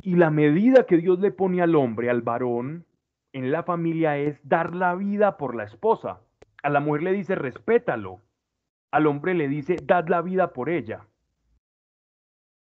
[0.02, 2.86] Y la medida que Dios le pone al hombre, al varón,
[3.34, 6.22] en la familia es dar la vida por la esposa.
[6.64, 8.22] A la mujer le dice respétalo.
[8.92, 11.06] Al hombre le dice dad la vida por ella.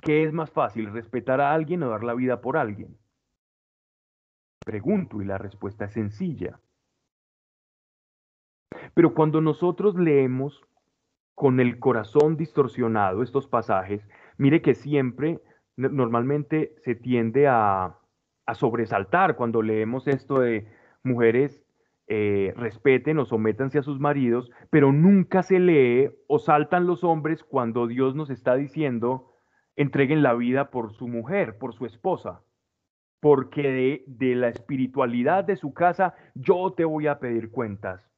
[0.01, 2.97] ¿Qué es más fácil, respetar a alguien o dar la vida por alguien?
[4.65, 6.59] Pregunto y la respuesta es sencilla.
[8.93, 10.61] Pero cuando nosotros leemos
[11.35, 14.07] con el corazón distorsionado estos pasajes,
[14.37, 15.39] mire que siempre
[15.89, 17.97] normalmente se tiende a,
[18.53, 20.67] sobresaltar cuando leemos esto de
[21.03, 21.63] mujeres
[22.07, 27.45] eh, respeten o sométanse a sus maridos, pero nunca se lee o saltan los hombres
[27.45, 29.31] cuando Dios nos está diciendo
[29.77, 32.41] entreguen la vida por su mujer, por su esposa,
[33.21, 38.11] porque de, de la espiritualidad de su casa yo te voy a pedir cuentas,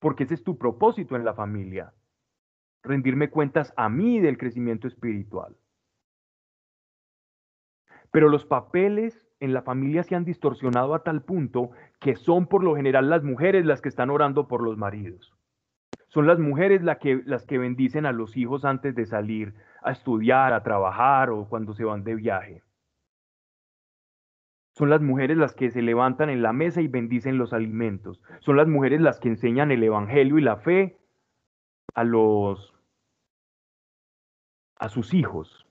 [0.00, 1.94] porque ese es tu propósito en la familia,
[2.82, 5.56] rendirme cuentas a mí del crecimiento espiritual.
[8.16, 12.64] Pero los papeles en la familia se han distorsionado a tal punto que son por
[12.64, 15.34] lo general las mujeres las que están orando por los maridos.
[16.08, 19.52] Son las mujeres que, las que bendicen a los hijos antes de salir
[19.82, 22.62] a estudiar, a trabajar o cuando se van de viaje.
[24.72, 28.22] Son las mujeres las que se levantan en la mesa y bendicen los alimentos.
[28.40, 30.96] Son las mujeres las que enseñan el evangelio y la fe
[31.94, 32.72] a los
[34.78, 35.65] a sus hijos.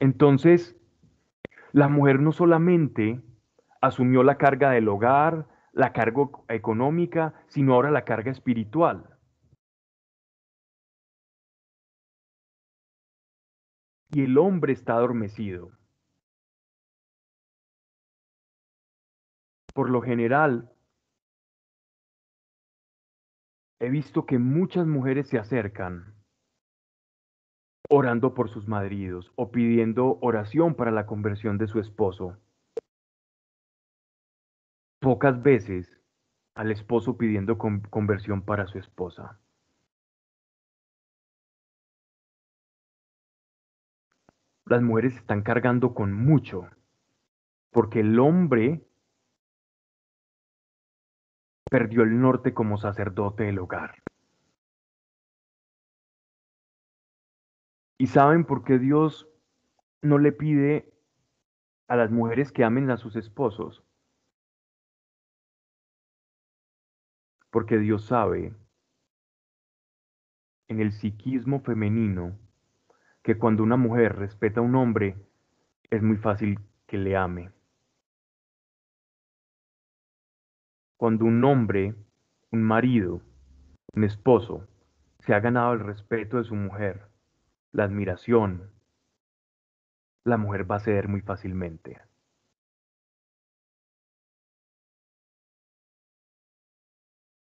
[0.00, 0.76] Entonces,
[1.72, 3.22] la mujer no solamente
[3.80, 9.20] asumió la carga del hogar, la carga económica, sino ahora la carga espiritual.
[14.12, 15.70] y el hombre está adormecido.
[19.72, 20.70] Por lo general,
[23.78, 26.19] he visto que muchas mujeres se acercan
[27.92, 32.36] orando por sus maridos o pidiendo oración para la conversión de su esposo.
[35.00, 35.90] Pocas veces
[36.54, 39.40] al esposo pidiendo conversión para su esposa.
[44.66, 46.68] Las mujeres están cargando con mucho,
[47.72, 48.86] porque el hombre
[51.68, 53.96] perdió el norte como sacerdote del hogar.
[58.00, 59.28] ¿Y saben por qué Dios
[60.00, 60.90] no le pide
[61.86, 63.84] a las mujeres que amen a sus esposos?
[67.50, 68.54] Porque Dios sabe
[70.68, 72.38] en el psiquismo femenino
[73.22, 75.14] que cuando una mujer respeta a un hombre,
[75.90, 77.52] es muy fácil que le ame.
[80.96, 81.94] Cuando un hombre,
[82.50, 83.20] un marido,
[83.94, 84.66] un esposo,
[85.18, 87.09] se ha ganado el respeto de su mujer,
[87.72, 88.70] la admiración,
[90.24, 92.00] la mujer va a ceder muy fácilmente.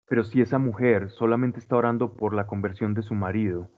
[0.07, 3.71] Pero si esa mujer solamente está orando por la conversión de su marido,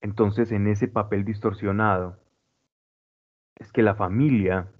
[0.00, 2.18] entonces en ese papel distorsionado
[3.56, 4.72] es que la familia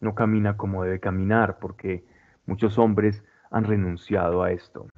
[0.00, 2.04] no camina como debe caminar porque
[2.46, 4.88] muchos hombres han renunciado a esto.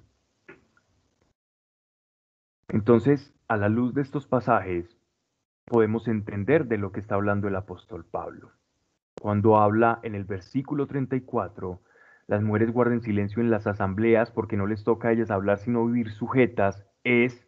[2.68, 4.97] Entonces, a la luz de estos pasajes,
[5.64, 8.53] podemos entender de lo que está hablando el apóstol Pablo.
[9.20, 11.80] Cuando habla en el versículo 34,
[12.26, 15.86] las mujeres guarden silencio en las asambleas porque no les toca a ellas hablar sino
[15.86, 17.47] vivir sujetas, es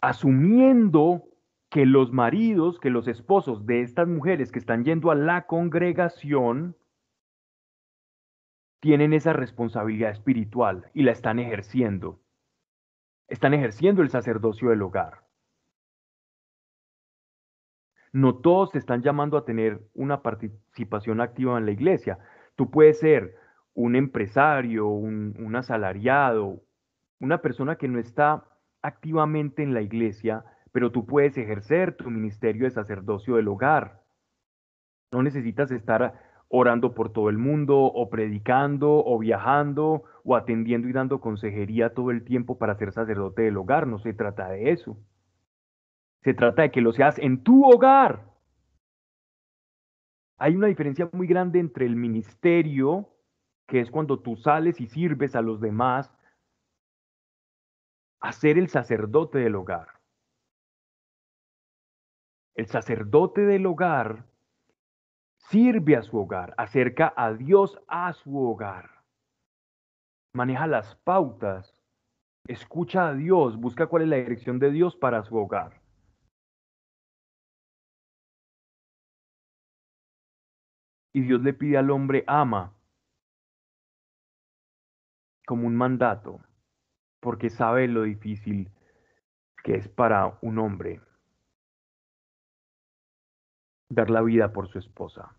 [0.00, 1.24] asumiendo
[1.70, 6.76] que los maridos, que los esposos de estas mujeres que están yendo a la congregación,
[8.80, 12.20] tienen esa responsabilidad espiritual y la están ejerciendo
[13.28, 15.22] están ejerciendo el sacerdocio del hogar.
[18.12, 22.18] No todos te están llamando a tener una participación activa en la iglesia.
[22.54, 23.36] Tú puedes ser
[23.74, 26.62] un empresario, un, asalariado,
[27.20, 28.44] una persona que no está
[28.80, 34.02] activamente en la iglesia, pero tú puedes ejercer tu ministerio de sacerdocio del hogar.
[35.12, 36.18] No necesitas estar
[36.48, 42.10] orando por todo el mundo o predicando o viajando o atendiendo y dando consejería todo
[42.10, 43.86] el tiempo para ser sacerdote del hogar.
[43.86, 44.96] No se trata de eso.
[46.22, 48.32] Se trata de que lo seas en tu hogar.
[50.38, 53.08] Hay una diferencia muy grande entre el ministerio,
[53.66, 56.12] que es cuando tú sales y sirves a los demás,
[58.20, 59.88] a ser el sacerdote del hogar.
[62.54, 64.24] El sacerdote del hogar
[65.48, 69.04] sirve a su hogar, acerca a Dios a su hogar,
[70.34, 71.82] maneja las pautas,
[72.46, 75.80] escucha a Dios, busca cuál es la dirección de Dios para su hogar.
[81.14, 82.74] Y Dios le pide al hombre ama
[85.46, 86.40] como un mandato,
[87.20, 88.70] porque sabe lo difícil
[89.62, 91.05] que es para un hombre
[93.88, 95.36] dar la vida por su esposa.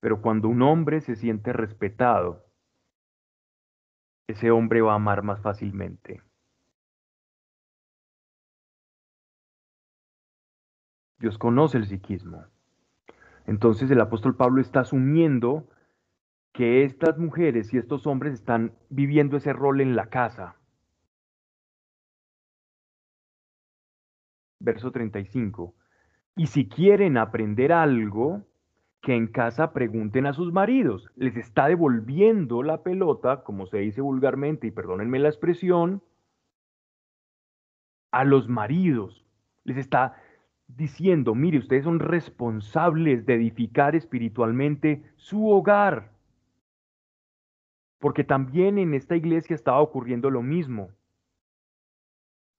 [0.00, 2.44] Pero cuando un hombre se siente respetado,
[4.28, 6.22] ese hombre va a amar más fácilmente.
[11.18, 12.44] Dios conoce el psiquismo.
[13.46, 15.68] Entonces el apóstol Pablo está asumiendo
[16.52, 20.56] que estas mujeres y estos hombres están viviendo ese rol en la casa.
[24.62, 25.74] Verso 35.
[26.36, 28.46] Y si quieren aprender algo,
[29.02, 31.10] que en casa pregunten a sus maridos.
[31.16, 36.02] Les está devolviendo la pelota, como se dice vulgarmente, y perdónenme la expresión,
[38.12, 39.26] a los maridos.
[39.64, 40.16] Les está
[40.68, 46.12] diciendo, mire, ustedes son responsables de edificar espiritualmente su hogar.
[47.98, 50.90] Porque también en esta iglesia estaba ocurriendo lo mismo.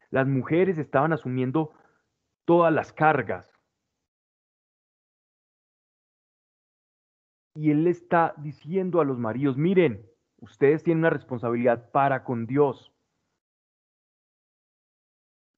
[0.10, 1.74] Las mujeres estaban asumiendo
[2.46, 3.50] todas las cargas.
[7.56, 10.06] Y él le está diciendo a los maridos, miren,
[10.42, 12.92] ustedes tienen una responsabilidad para con Dios.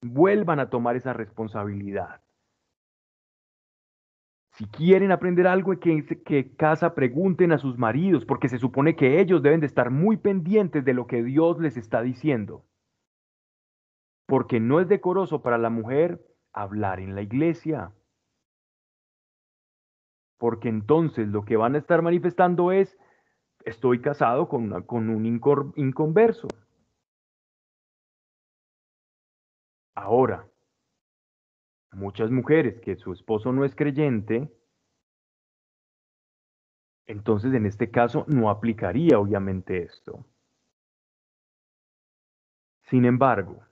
[0.02, 2.20] Vuelvan a tomar esa responsabilidad.
[4.52, 9.20] Si quieren aprender algo, que, que casa pregunten a sus maridos, porque se supone que
[9.20, 12.64] ellos deben de estar muy pendientes de lo que Dios les está diciendo.
[14.26, 16.20] porque no es decoroso para la mujer
[16.56, 17.92] hablar en la iglesia.
[20.38, 22.98] Porque entonces lo que van a estar manifestando es,
[23.64, 25.24] estoy casado con, con un
[25.76, 26.48] inconverso.
[29.94, 30.48] Ahora,
[31.92, 34.50] muchas mujeres que su esposo no es creyente,
[37.06, 40.24] entonces en este caso no aplicaría obviamente esto.
[42.82, 43.65] Sin embargo,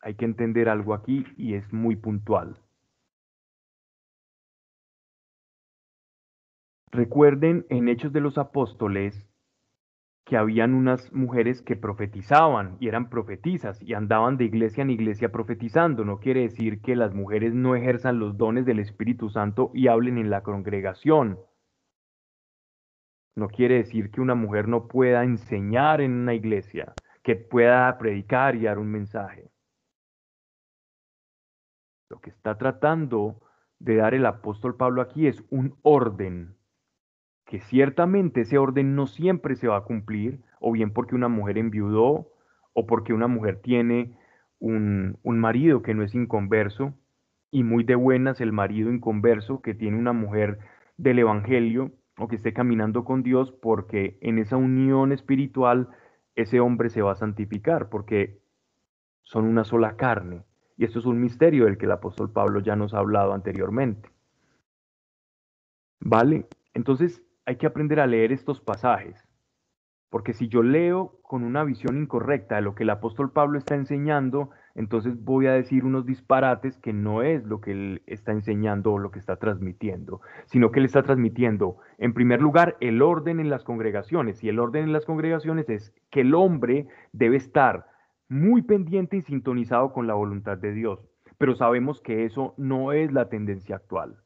[0.00, 2.60] hay que entender algo aquí y es muy puntual.
[6.92, 9.26] Recuerden en Hechos de los Apóstoles
[10.24, 15.30] que habían unas mujeres que profetizaban y eran profetizas y andaban de iglesia en iglesia
[15.30, 16.04] profetizando.
[16.04, 20.18] No quiere decir que las mujeres no ejerzan los dones del Espíritu Santo y hablen
[20.18, 21.38] en la congregación.
[23.36, 28.56] No quiere decir que una mujer no pueda enseñar en una iglesia, que pueda predicar
[28.56, 29.50] y dar un mensaje.
[32.08, 33.40] Lo que está tratando
[33.78, 36.54] de dar el apóstol Pablo aquí es un orden,
[37.44, 41.58] que ciertamente ese orden no siempre se va a cumplir, o bien porque una mujer
[41.58, 42.28] enviudó,
[42.72, 44.16] o porque una mujer tiene
[44.58, 46.94] un, un marido que no es inconverso,
[47.50, 50.58] y muy de buenas el marido inconverso que tiene una mujer
[50.96, 55.88] del Evangelio o que esté caminando con Dios, porque en esa unión espiritual
[56.34, 58.38] ese hombre se va a santificar, porque
[59.22, 60.42] son una sola carne.
[60.76, 64.10] Y esto es un misterio del que el apóstol Pablo ya nos ha hablado anteriormente.
[66.00, 66.46] ¿Vale?
[66.74, 69.26] Entonces hay que aprender a leer estos pasajes,
[70.10, 73.74] porque si yo leo con una visión incorrecta de lo que el apóstol Pablo está
[73.74, 78.92] enseñando, entonces voy a decir unos disparates que no es lo que él está enseñando
[78.92, 83.40] o lo que está transmitiendo, sino que él está transmitiendo, en primer lugar, el orden
[83.40, 84.44] en las congregaciones.
[84.44, 87.86] Y el orden en las congregaciones es que el hombre debe estar
[88.28, 91.00] muy pendiente y sintonizado con la voluntad de Dios.
[91.38, 94.18] Pero sabemos que eso no es la tendencia actual.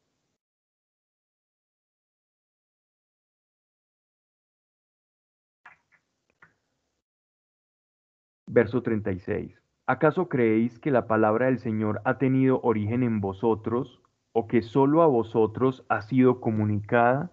[8.47, 9.61] Verso 36.
[9.87, 14.01] ¿Acaso creéis que la palabra del Señor ha tenido origen en vosotros
[14.33, 17.31] o que sólo a vosotros ha sido comunicada?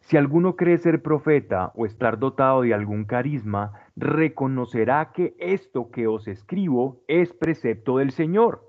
[0.00, 6.06] Si alguno cree ser profeta o estar dotado de algún carisma, reconocerá que esto que
[6.06, 8.64] os escribo es precepto del Señor.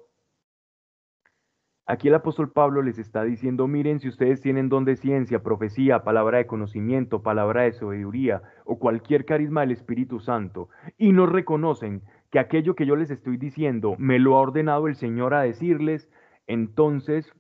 [1.86, 6.04] Aquí el apóstol Pablo les está diciendo, miren, si ustedes tienen don de ciencia, profecía,
[6.04, 12.04] palabra de conocimiento, palabra de sabiduría o cualquier carisma del Espíritu Santo, y no reconocen
[12.32, 16.10] que aquello que yo les estoy diciendo me lo ha ordenado el Señor a decirles,
[16.46, 17.34] entonces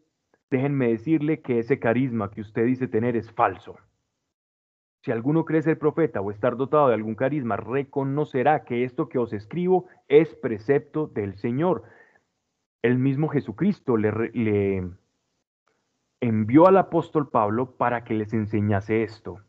[0.50, 3.78] déjenme decirle que ese carisma que usted dice tener es falso.
[5.02, 9.18] Si alguno cree ser profeta o estar dotado de algún carisma, reconocerá que esto que
[9.18, 11.84] os escribo es precepto del Señor.
[12.82, 14.90] El mismo Jesucristo le, le
[16.20, 19.40] envió al apóstol Pablo para que les enseñase esto.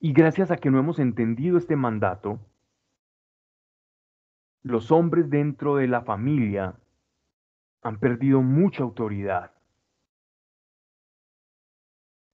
[0.00, 2.38] Y gracias a que no hemos entendido este mandato,
[4.62, 6.78] los hombres dentro de la familia
[7.82, 9.53] han perdido mucha autoridad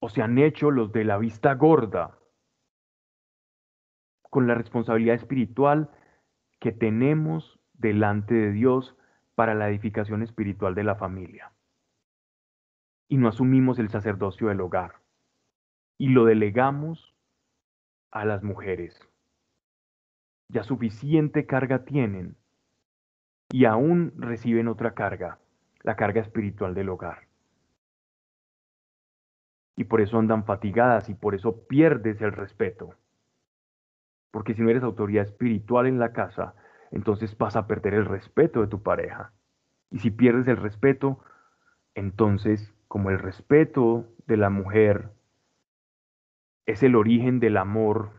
[0.01, 2.17] o se han hecho los de la vista gorda
[4.29, 5.91] con la responsabilidad espiritual
[6.59, 8.95] que tenemos delante de Dios
[9.35, 11.51] para la edificación espiritual de la familia.
[13.07, 14.95] Y no asumimos el sacerdocio del hogar
[15.99, 17.13] y lo delegamos
[18.09, 18.99] a las mujeres.
[20.47, 22.37] Ya suficiente carga tienen
[23.51, 25.37] y aún reciben otra carga,
[25.83, 27.30] la carga espiritual del hogar
[29.75, 32.95] y por eso andan fatigadas y por eso pierdes el respeto.
[34.31, 36.55] Porque si no eres autoridad espiritual en la casa,
[36.91, 39.33] entonces vas a perder el respeto de tu pareja.
[39.89, 41.19] Y si pierdes el respeto,
[41.95, 45.11] entonces como el respeto de la mujer
[46.65, 48.11] es el origen del amor,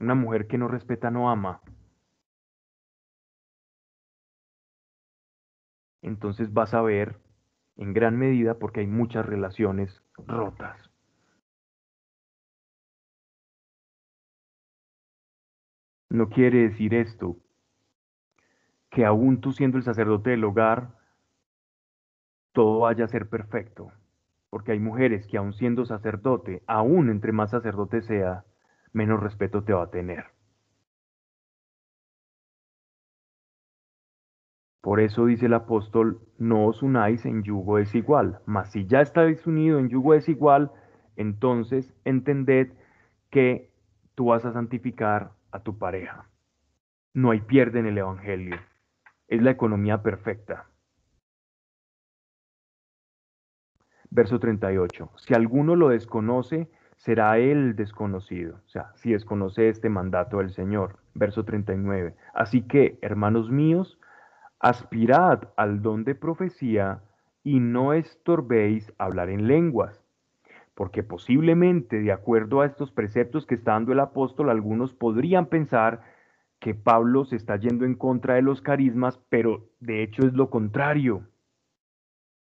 [0.00, 1.60] una mujer que no respeta no ama.
[6.02, 7.23] Entonces vas a ver
[7.76, 10.90] en gran medida porque hay muchas relaciones rotas.
[16.10, 17.36] No quiere decir esto
[18.90, 20.94] que aún tú siendo el sacerdote del hogar,
[22.52, 23.90] todo vaya a ser perfecto,
[24.50, 28.44] porque hay mujeres que aún siendo sacerdote, aún entre más sacerdote sea,
[28.92, 30.33] menos respeto te va a tener.
[34.84, 39.46] Por eso dice el apóstol, no os unáis en yugo desigual, mas si ya estáis
[39.46, 40.72] unidos en yugo desigual,
[41.16, 42.70] entonces entended
[43.30, 43.70] que
[44.14, 46.28] tú vas a santificar a tu pareja.
[47.14, 48.56] No hay pierde en el Evangelio.
[49.26, 50.66] Es la economía perfecta.
[54.10, 55.12] Verso 38.
[55.16, 56.68] Si alguno lo desconoce,
[56.98, 58.60] será él desconocido.
[58.66, 60.98] O sea, si desconoce este mandato del Señor.
[61.14, 62.14] Verso 39.
[62.34, 63.98] Así que, hermanos míos,
[64.64, 67.02] aspirad al don de profecía
[67.42, 70.02] y no estorbéis hablar en lenguas,
[70.74, 76.00] porque posiblemente, de acuerdo a estos preceptos que está dando el apóstol, algunos podrían pensar
[76.60, 80.48] que Pablo se está yendo en contra de los carismas, pero de hecho es lo
[80.48, 81.28] contrario.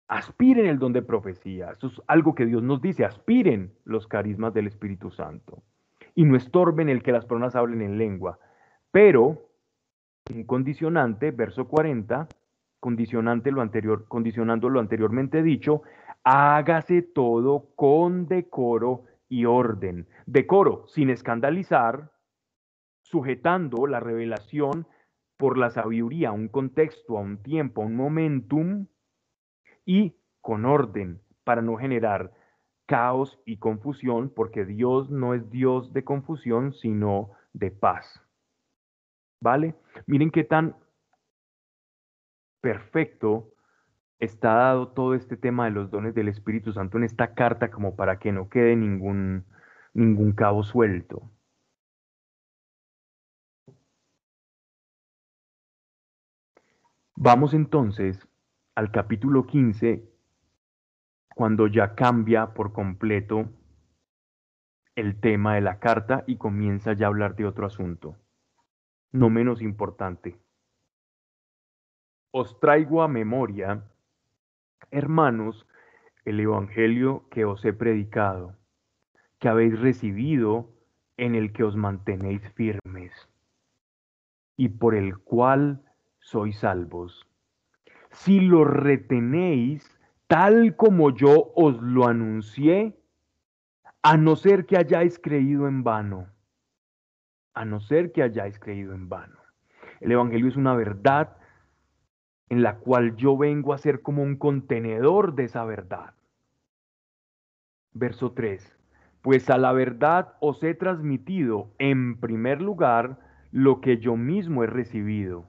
[0.07, 1.71] Aspiren el don de profecía.
[1.71, 3.03] Eso es algo que Dios nos dice.
[3.03, 5.63] Aspiren los carismas del Espíritu Santo.
[6.13, 8.39] Y no estorben el que las personas hablen en lengua.
[8.91, 9.44] Pero,
[10.33, 12.27] un condicionante, verso 40,
[12.79, 15.83] condicionante lo anterior, condicionando lo anteriormente dicho,
[16.23, 20.07] hágase todo con decoro y orden.
[20.25, 22.11] Decoro, sin escandalizar,
[23.03, 24.87] sujetando la revelación
[25.37, 28.87] por la sabiduría un contexto, a un tiempo, a un momentum,
[29.85, 32.31] y con orden, para no generar
[32.87, 38.24] caos y confusión, porque Dios no es Dios de confusión, sino de paz.
[39.45, 39.75] ¿Vale?
[40.07, 40.75] Miren qué tan
[42.61, 43.53] perfecto
[44.17, 47.95] está dado todo este tema de los dones del Espíritu Santo en esta carta como
[47.95, 49.45] para que no quede ningún,
[49.93, 51.29] ningún cabo suelto.
[57.15, 58.27] Vamos entonces
[58.73, 60.09] al capítulo 15,
[61.35, 63.47] cuando ya cambia por completo
[64.95, 68.17] el tema de la carta y comienza ya a hablar de otro asunto,
[69.15, 70.37] no menos importante
[72.37, 73.81] os traigo a memoria,
[74.91, 75.65] hermanos,
[76.25, 78.57] el Evangelio que os he predicado,
[79.39, 80.69] que habéis recibido,
[81.15, 83.13] en el que os mantenéis firmes,
[84.57, 85.81] y por el cual
[86.19, 87.25] sois salvos.
[88.11, 89.97] Si lo retenéis
[90.27, 92.99] tal como yo os lo anuncié,
[94.01, 96.27] a no ser que hayáis creído en vano,
[97.55, 99.39] a no ser que hayáis creído en vano.
[100.01, 101.37] El Evangelio es una verdad
[102.49, 106.13] en la cual yo vengo a ser como un contenedor de esa verdad.
[107.93, 108.77] Verso 3.
[109.21, 113.17] Pues a la verdad os he transmitido en primer lugar
[113.51, 115.47] lo que yo mismo he recibido.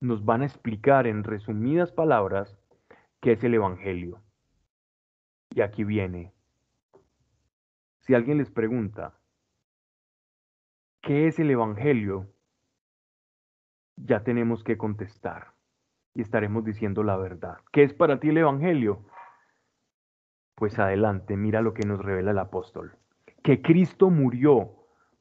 [0.00, 2.56] Nos van a explicar en resumidas palabras
[3.20, 4.22] qué es el Evangelio.
[5.50, 6.32] Y aquí viene.
[7.98, 9.17] Si alguien les pregunta,
[11.02, 12.26] ¿qué es el Evangelio?
[13.96, 15.54] Ya tenemos que contestar
[16.14, 17.58] y estaremos diciendo la verdad.
[17.72, 19.04] ¿Qué es para ti el Evangelio?
[20.54, 22.96] Pues adelante, mira lo que nos revela el apóstol.
[23.42, 24.74] Que Cristo murió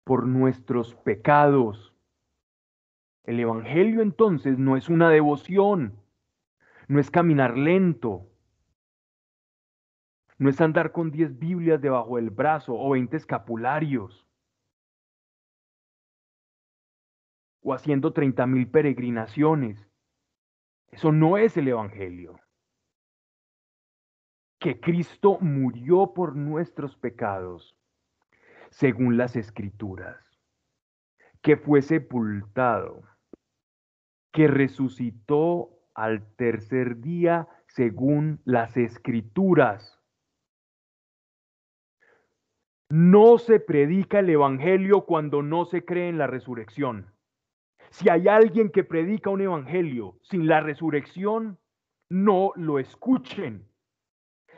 [0.03, 1.93] por nuestros pecados.
[3.23, 6.01] El Evangelio entonces no es una devoción,
[6.87, 8.27] no es caminar lento,
[10.37, 14.26] no es andar con diez Biblias debajo del brazo o veinte escapularios,
[17.67, 19.91] o haciendo treinta mil peregrinaciones.
[20.89, 22.39] Eso no es el Evangelio.
[24.57, 27.77] Que Cristo murió por nuestros pecados,
[28.69, 30.15] según las escrituras.
[31.41, 33.03] Que fue sepultado.
[34.31, 40.01] Que resucitó al tercer día, según las escrituras.
[42.89, 47.16] No se predica el Evangelio cuando no se cree en la resurrección.
[47.89, 51.57] Si hay alguien que predica un evangelio sin la resurrección,
[52.09, 53.67] no lo escuchen.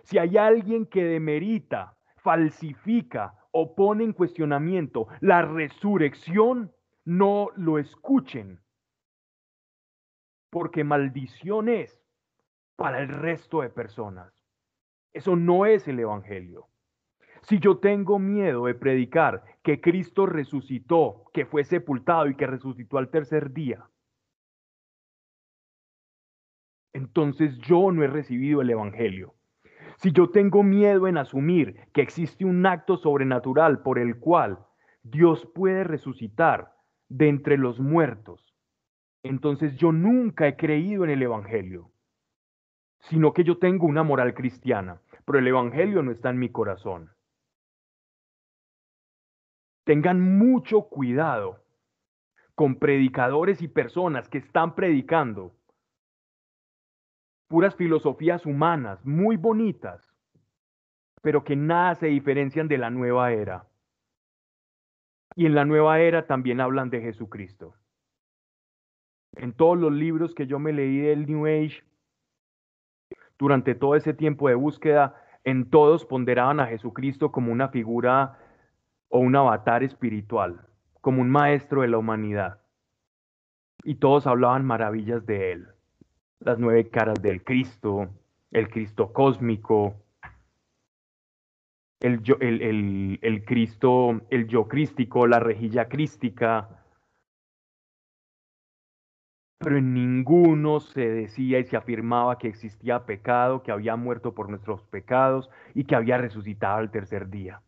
[0.03, 6.73] Si hay alguien que demerita, falsifica o pone en cuestionamiento la resurrección,
[7.05, 8.59] no lo escuchen.
[10.49, 11.99] Porque maldición es
[12.75, 14.33] para el resto de personas.
[15.13, 16.67] Eso no es el Evangelio.
[17.49, 22.99] Si yo tengo miedo de predicar que Cristo resucitó, que fue sepultado y que resucitó
[22.99, 23.89] al tercer día,
[26.93, 29.33] entonces yo no he recibido el Evangelio.
[29.97, 34.59] Si yo tengo miedo en asumir que existe un acto sobrenatural por el cual
[35.01, 36.75] Dios puede resucitar
[37.07, 38.53] de entre los muertos,
[39.23, 41.89] entonces yo nunca he creído en el Evangelio,
[42.99, 47.09] sino que yo tengo una moral cristiana, pero el Evangelio no está en mi corazón.
[49.89, 51.63] Tengan mucho cuidado
[52.53, 55.55] con predicadores y personas que están predicando
[57.47, 60.13] puras filosofías humanas muy bonitas,
[61.23, 63.65] pero que nada se diferencian de la nueva era.
[65.35, 67.73] y en la nueva era también hablan de Jesucristo.
[69.37, 71.83] En todos los libros que yo me leí del New Age,
[73.39, 78.37] durante todo ese tiempo de búsqueda, en todos ponderaban a Jesucristo como una figura
[79.09, 80.61] o un avatar espiritual,
[81.01, 82.61] como un maestro de la humanidad.
[83.83, 85.67] Y todos hablaban maravillas de él.
[86.39, 88.09] Las nueve caras del Cristo,
[88.51, 89.95] el Cristo cósmico,
[91.99, 96.69] el, yo, el, el, Cristo, el yo crístico, la rejilla crística.
[99.57, 104.49] Pero en ninguno se decía y se afirmaba que existía pecado, que había muerto por
[104.49, 107.61] nuestros pecados y que había resucitado al tercer día.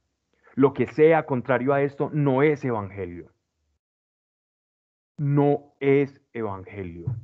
[0.55, 3.31] Lo que sea contrario a esto no es evangelio.
[5.17, 7.15] No es evangelio.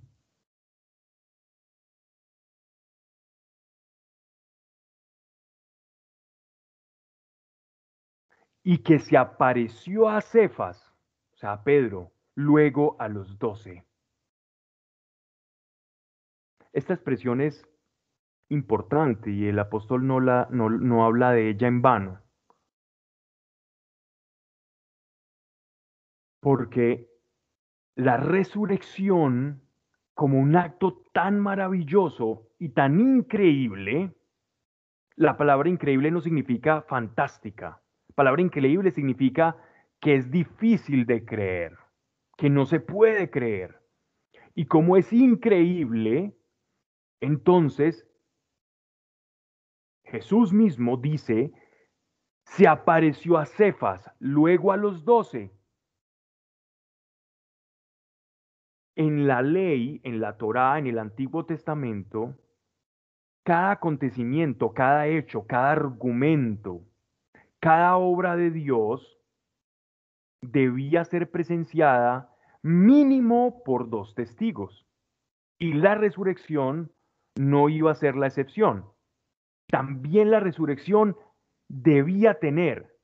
[8.69, 10.93] y que se apareció a Cefas,
[11.31, 13.85] o sea, a Pedro, luego a los doce.
[16.73, 17.65] Esta expresión es
[18.49, 22.19] importante y el apóstol no, la, no, no habla de ella en vano.
[26.47, 27.09] Porque
[27.95, 29.63] la resurrección,
[30.13, 34.15] como un acto tan maravilloso y tan increíble,
[35.17, 37.81] la palabra increíble no significa fantástica,
[38.15, 39.57] palabra increíble significa
[39.99, 41.75] que es difícil de creer,
[42.37, 43.81] que no se puede creer.
[44.55, 46.33] Y como es increíble,
[47.19, 48.07] entonces
[50.05, 51.51] Jesús mismo dice,
[52.45, 55.56] se apareció a Cefas, luego a los doce.
[58.97, 62.35] En la ley, en la Torá, en el Antiguo Testamento,
[63.43, 66.81] cada acontecimiento, cada hecho, cada argumento
[67.59, 69.19] cada obra de Dios
[70.41, 74.87] debía ser presenciada mínimo por dos testigos.
[75.59, 76.91] Y la resurrección
[77.35, 78.85] no iba a ser la excepción.
[79.67, 81.17] También la resurrección
[81.67, 82.95] debía tener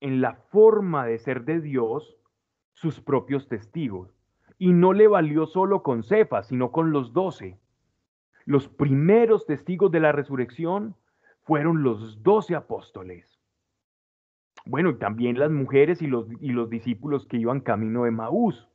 [0.00, 2.16] en la forma de ser de Dios
[2.74, 4.15] sus propios testigos.
[4.58, 7.58] Y no le valió solo con Cefas, sino con los doce.
[8.44, 10.94] Los primeros testigos de la resurrección
[11.42, 13.40] fueron los doce apóstoles.
[14.64, 18.68] Bueno, y también las mujeres y los, y los discípulos que iban camino de Maús.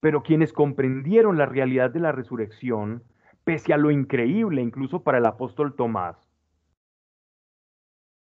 [0.00, 3.02] Pero quienes comprendieron la realidad de la resurrección,
[3.44, 6.16] pese a lo increíble incluso para el apóstol Tomás,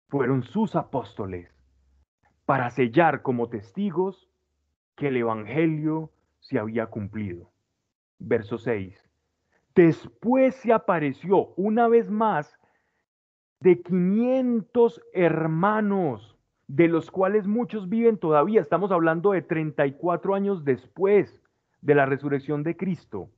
[0.09, 1.51] fueron sus apóstoles
[2.45, 4.29] para sellar como testigos
[4.97, 6.11] que el Evangelio
[6.45, 7.51] se había cumplido.
[8.19, 9.03] Verso 6.
[9.75, 12.59] Después se apareció una vez más
[13.61, 16.37] de 500 hermanos
[16.69, 18.61] de los cuales muchos viven todavía.
[18.61, 21.43] Estamos hablando de 34 años después
[21.81, 23.31] de la resurrección de Cristo.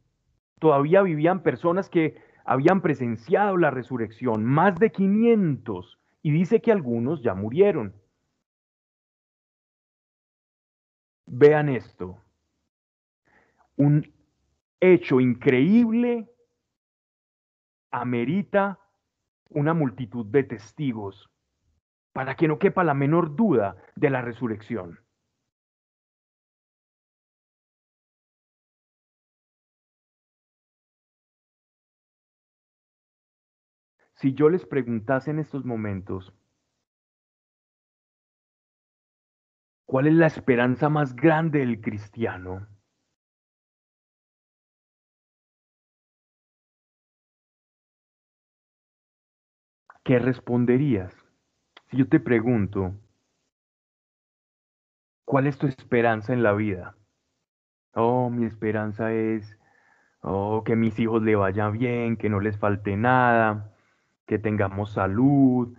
[0.58, 7.22] Todavía vivían personas que habían presenciado la resurrección, más de 500, y dice que algunos
[7.22, 7.94] ya murieron.
[11.26, 12.18] Vean esto.
[13.76, 14.12] Un
[14.80, 16.30] hecho increíble
[17.90, 18.78] amerita
[19.50, 21.30] una multitud de testigos
[22.12, 24.98] para que no quepa la menor duda de la resurrección.
[34.14, 36.32] Si yo les preguntase en estos momentos,
[39.84, 42.66] ¿cuál es la esperanza más grande del cristiano?
[50.06, 51.12] ¿Qué responderías?
[51.90, 52.94] Si yo te pregunto,
[55.24, 56.94] ¿cuál es tu esperanza en la vida?
[57.92, 59.58] Oh, mi esperanza es,
[60.20, 63.74] oh, que mis hijos le vayan bien, que no les falte nada,
[64.26, 65.76] que tengamos salud,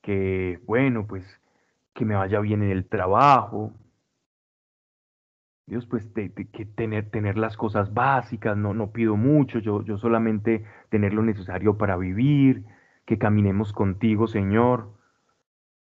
[0.00, 1.22] que, bueno, pues,
[1.92, 3.74] que me vaya bien en el trabajo.
[5.66, 10.64] Dios, pues, que tener, tener las cosas básicas, no, no pido mucho, yo, yo solamente
[10.88, 12.64] tener lo necesario para vivir,
[13.06, 14.98] que caminemos contigo, Señor.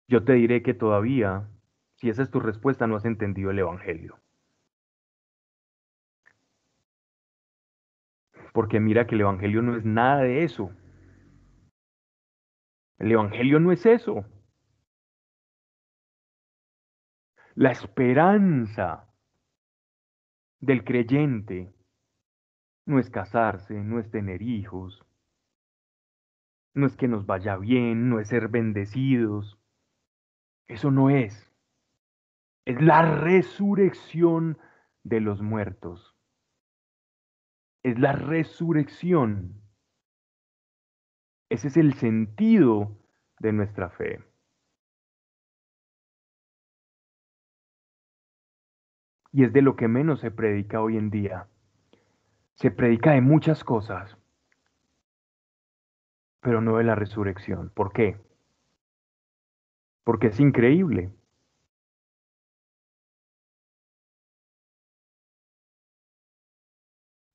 [0.08, 1.50] Yo te diré que todavía,
[1.96, 4.20] si esa es tu respuesta, no has entendido el Evangelio.
[8.54, 10.72] Porque mira que el Evangelio no es nada de eso.
[12.98, 14.26] El Evangelio no es eso.
[17.56, 19.08] La esperanza
[20.60, 21.74] del creyente
[22.86, 25.07] no es casarse, no es tener hijos,
[26.78, 29.60] no es que nos vaya bien, no es ser bendecidos,
[30.68, 31.52] eso no es.
[32.66, 34.58] Es la resurrección
[35.04, 36.16] de los muertos.
[37.84, 39.62] Es la resurrección.
[41.50, 42.98] Ese es el sentido
[43.40, 44.22] de nuestra fe.
[49.32, 51.48] Y es de lo que menos se predica hoy en día.
[52.56, 54.18] Se predica de muchas cosas,
[56.48, 57.72] pero no de la resurrección.
[57.72, 58.22] ¿Por qué?
[60.06, 61.14] Porque es increíble.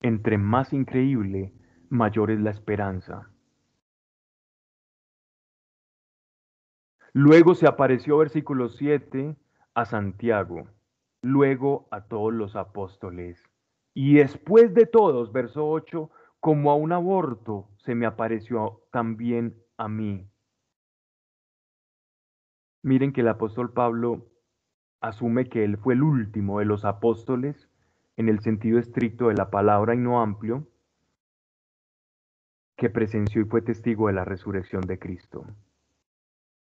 [0.00, 1.52] Entre más increíble,
[1.90, 3.30] mayor es la esperanza.
[7.12, 9.36] Luego se apareció, versículo 7,
[9.74, 10.70] a Santiago,
[11.20, 13.38] luego a todos los apóstoles.
[13.92, 16.10] Y después de todos, verso 8,
[16.40, 20.28] como a un aborto, se me apareció también a mí.
[22.82, 24.26] Miren que el apóstol Pablo
[25.00, 27.68] asume que él fue el último de los apóstoles
[28.16, 30.66] en el sentido estricto de la palabra y no amplio,
[32.76, 35.44] que presenció y fue testigo de la resurrección de Cristo.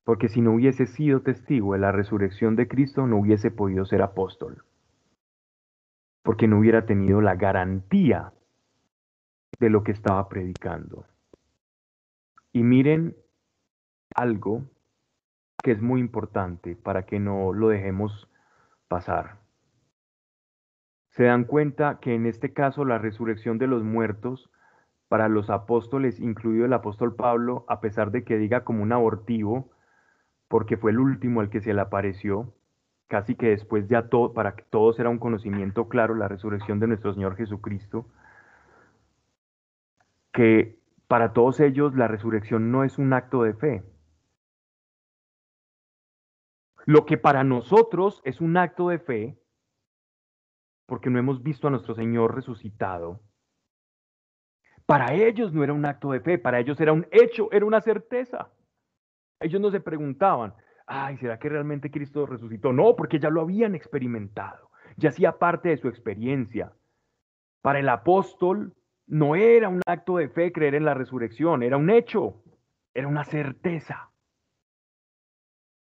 [0.03, 4.02] Porque si no hubiese sido testigo de la resurrección de Cristo, no hubiese podido ser
[4.02, 4.64] apóstol.
[6.23, 8.34] Porque no hubiera tenido la garantía
[9.59, 11.05] de lo que estaba predicando.
[12.51, 13.15] Y miren
[14.15, 14.63] algo
[15.63, 18.30] que es muy importante para que no lo dejemos
[18.88, 19.38] pasar.
[21.09, 24.49] Se dan cuenta que en este caso la resurrección de los muertos
[25.07, 29.71] para los apóstoles, incluido el apóstol Pablo, a pesar de que diga como un abortivo,
[30.47, 32.53] porque fue el último al que se le apareció,
[33.07, 36.88] casi que después ya todo, para que todos era un conocimiento claro, la resurrección de
[36.88, 38.07] nuestro Señor Jesucristo,
[40.34, 43.84] que para todos ellos la resurrección no es un acto de fe.
[46.85, 49.39] Lo que para nosotros es un acto de fe,
[50.85, 53.22] porque no hemos visto a nuestro Señor resucitado,
[54.85, 57.80] para ellos no era un acto de fe, para ellos era un hecho, era una
[57.80, 58.51] certeza.
[59.39, 60.53] Ellos no se preguntaban,
[60.88, 62.73] ay, ¿será que realmente Cristo resucitó?
[62.73, 66.73] No, porque ya lo habían experimentado, ya hacía parte de su experiencia.
[67.61, 68.76] Para el apóstol
[69.14, 72.41] no era un acto de fe creer en la resurrección, era un hecho,
[72.94, 74.11] era una certeza.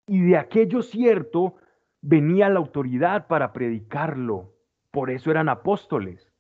[0.06, 1.56] Y de aquello cierto
[2.00, 4.54] venía la autoridad para predicarlo.
[4.90, 6.32] Por eso eran apóstoles,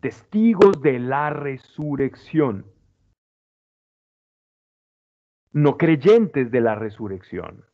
[0.00, 2.64] testigos de la resurrección
[5.52, 7.64] no creyentes de la resurrección.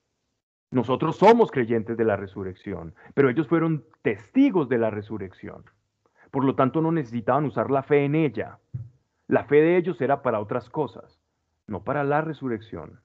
[0.71, 5.65] Nosotros somos creyentes de la resurrección, pero ellos fueron testigos de la resurrección.
[6.37, 8.59] Por lo tanto, no necesitaban usar la fe en ella.
[9.27, 11.19] La fe de ellos era para otras cosas,
[11.67, 13.01] no para la resurrección.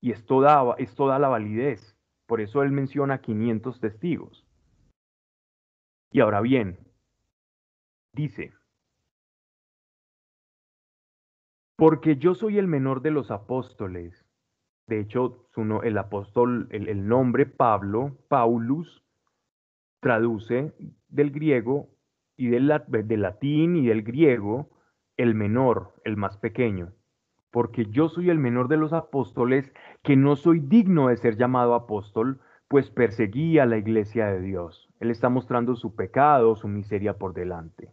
[0.00, 1.96] Y esto da, esto da la validez.
[2.26, 4.44] Por eso él menciona 500 testigos.
[6.10, 6.80] Y ahora bien,
[8.12, 8.52] dice,
[11.76, 14.26] Porque yo soy el menor de los apóstoles.
[14.88, 15.46] De hecho,
[15.84, 19.04] el apóstol, el, nombre Pablo, Paulus,
[20.00, 20.74] traduce
[21.14, 21.88] del griego
[22.36, 24.68] y del, latín y del griego
[25.16, 26.92] el menor, el más pequeño.
[27.50, 29.72] Porque yo soy el menor de los apóstoles,
[30.02, 34.88] que no soy digno de ser llamado apóstol, pues perseguí a la iglesia de Dios.
[34.98, 37.92] Él está mostrando su pecado, su miseria por delante.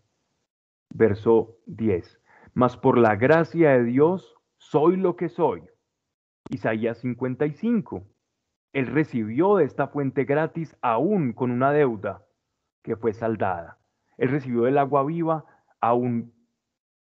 [0.90, 2.22] Verso 10
[2.54, 5.64] mas por la gracia de Dios soy lo que soy.
[6.50, 8.04] Isaías 55.
[8.74, 12.26] Él recibió de esta fuente gratis aún con una deuda
[12.84, 13.78] que fue saldada.
[14.18, 15.46] Él recibió el agua viva
[15.80, 16.34] aún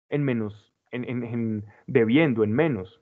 [0.08, 3.00] en menos, en, en, debiendo en menos.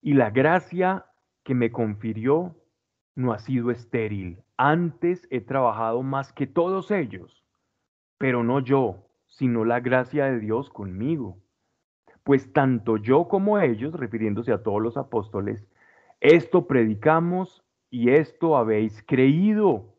[0.00, 1.06] Y la gracia
[1.42, 2.54] que me confirió
[3.14, 4.42] no ha sido estéril.
[4.56, 7.44] Antes he trabajado más que todos ellos,
[8.18, 11.38] pero no yo, sino la gracia de Dios conmigo.
[12.22, 15.66] Pues tanto yo como ellos, refiriéndose a todos los apóstoles,
[16.20, 17.65] esto predicamos
[17.96, 19.94] y esto habéis creído.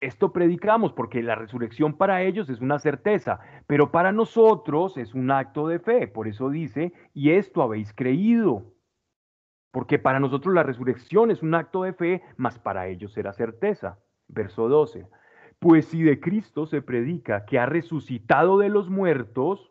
[0.00, 3.38] Esto predicamos porque la resurrección para ellos es una certeza,
[3.68, 6.08] pero para nosotros es un acto de fe.
[6.08, 8.74] Por eso dice, y esto habéis creído.
[9.70, 14.00] Porque para nosotros la resurrección es un acto de fe, mas para ellos era certeza.
[14.26, 15.06] Verso 12.
[15.60, 19.70] Pues si de Cristo se predica que ha resucitado de los muertos,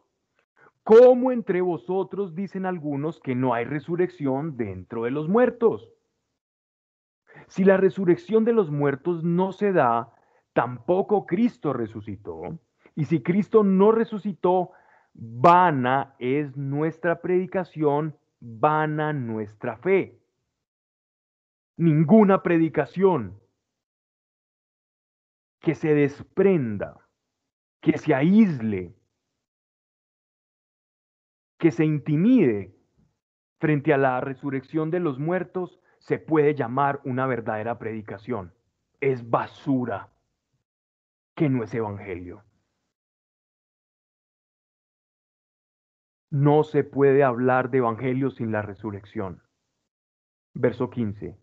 [0.85, 5.89] ¿cómo entre vosotros dicen algunos que no hay resurrección dentro de los muertos?
[7.49, 10.13] Si la resurrección de los muertos no se da,
[10.53, 12.59] tampoco Cristo resucitó.
[12.95, 14.71] Y si Cristo no resucitó,
[15.13, 20.15] vana es nuestra predicación, vana nuestra fe.
[21.75, 23.39] ninguna predicación
[25.61, 27.07] que se desprenda,
[27.79, 28.93] que se aísle,
[31.57, 32.75] que se intimide
[33.59, 38.53] frente a la resurrección de los muertos se puede llamar una verdadera predicación.
[38.99, 40.09] Es basura
[41.35, 42.43] que no es evangelio.
[46.31, 49.41] No se puede hablar de evangelio sin la resurrección.
[50.53, 51.37] Verso 15.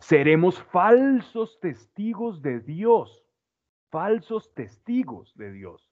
[0.00, 3.24] Seremos falsos testigos de Dios,
[3.90, 5.90] falsos testigos de Dios,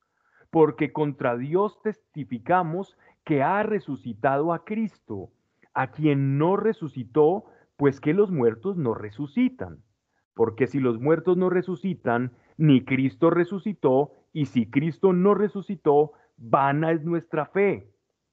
[0.51, 5.31] porque contra Dios testificamos que ha resucitado a Cristo,
[5.74, 7.47] a quien no resucitó,
[7.77, 9.82] pues que los muertos no resucitan.
[10.35, 16.93] Porque si los muertos no resucitan, ni Cristo resucitó, y si Cristo no resucitó, vana
[16.93, 17.90] es nuestra fe.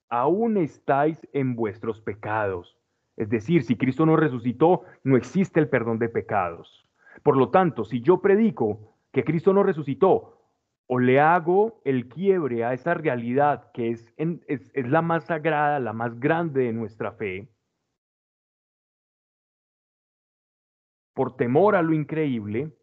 [0.09, 2.77] Aún estáis en vuestros pecados.
[3.15, 6.87] Es decir, si Cristo no resucitó, no existe el perdón de pecados.
[7.21, 10.33] Por lo tanto, si yo predico que Cristo no resucitó,
[10.87, 15.93] o le hago el quiebre a esa realidad que es, es, la más sagrada, la
[15.93, 17.47] más grande de nuestra fe,
[21.13, 22.75] por temor a lo increíble,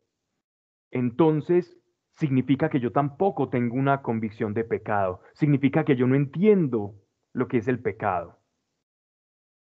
[0.91, 1.77] entonces
[2.13, 6.95] significa que yo tampoco tengo una convicción de pecado, significa que yo no entiendo
[7.33, 8.39] lo que es el pecado.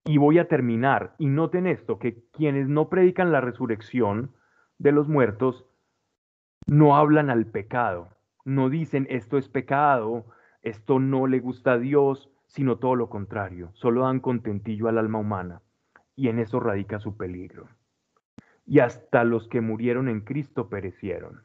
[0.05, 4.34] Y voy a terminar, y noten esto, que quienes no predican la resurrección
[4.77, 5.65] de los muertos
[6.67, 8.09] no hablan al pecado,
[8.43, 10.25] no dicen esto es pecado,
[10.61, 15.19] esto no le gusta a Dios, sino todo lo contrario, solo dan contentillo al alma
[15.19, 15.61] humana,
[16.15, 17.69] y en eso radica su peligro
[18.65, 21.44] y hasta los que murieron en Cristo perecieron.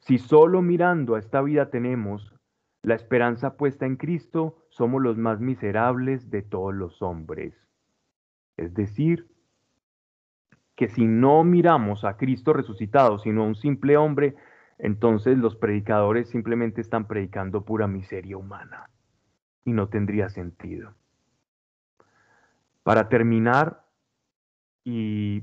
[0.00, 2.34] Si solo mirando a esta vida tenemos
[2.82, 7.54] la esperanza puesta en Cristo, somos los más miserables de todos los hombres.
[8.56, 9.28] Es decir,
[10.76, 14.36] que si no miramos a Cristo resucitado, sino a un simple hombre,
[14.78, 18.88] entonces los predicadores simplemente están predicando pura miseria humana
[19.64, 20.94] y no tendría sentido.
[22.84, 23.84] Para terminar,
[24.84, 25.42] y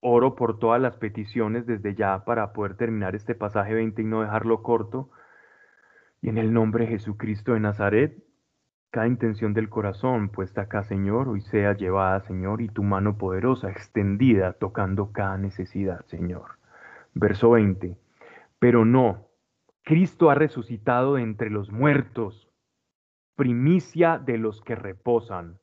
[0.00, 4.22] Oro por todas las peticiones desde ya para poder terminar este pasaje 20 y no
[4.22, 5.10] dejarlo corto.
[6.20, 8.22] Y en el nombre de Jesucristo de Nazaret,
[8.90, 13.70] cada intención del corazón puesta acá, Señor, hoy sea llevada, Señor, y tu mano poderosa
[13.70, 16.58] extendida tocando cada necesidad, Señor.
[17.14, 17.98] Verso 20.
[18.58, 19.28] Pero no,
[19.82, 22.48] Cristo ha resucitado de entre los muertos,
[23.36, 25.58] primicia de los que reposan,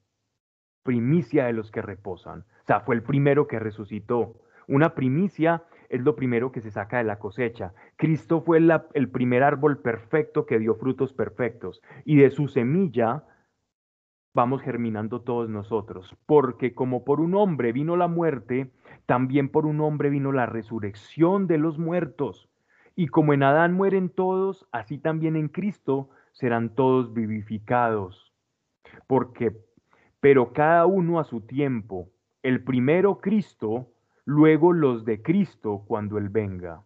[0.84, 2.46] primicia de los que reposan.
[2.66, 4.36] Sea, fue el primero que resucitó.
[4.68, 7.74] Una primicia es lo primero que se saca de la cosecha.
[7.96, 8.60] Cristo fue
[8.94, 11.82] el primer árbol perfecto que dio frutos perfectos.
[12.06, 13.24] Y de su semilla
[14.34, 16.16] vamos germinando todos nosotros.
[16.26, 18.72] Porque como por un hombre vino la muerte,
[19.06, 22.50] también por un hombre vino la resurrección de los muertos.
[22.96, 28.34] Y como en Adán mueren todos, así también en Cristo serán todos vivificados.
[29.08, 29.56] Porque,
[30.20, 32.10] pero cada uno a su tiempo
[32.46, 33.88] el primero Cristo,
[34.24, 36.84] luego los de Cristo cuando Él venga.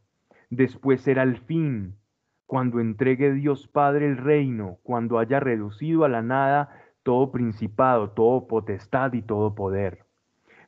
[0.50, 1.98] Después será el fin,
[2.46, 6.70] cuando entregue Dios Padre el reino, cuando haya reducido a la nada
[7.04, 10.06] todo principado, todo potestad y todo poder.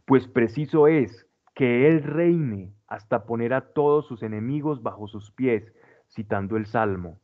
[0.03, 5.73] Pues preciso es que Él reine hasta poner a todos sus enemigos bajo sus pies,
[6.09, 7.17] citando el Salmo.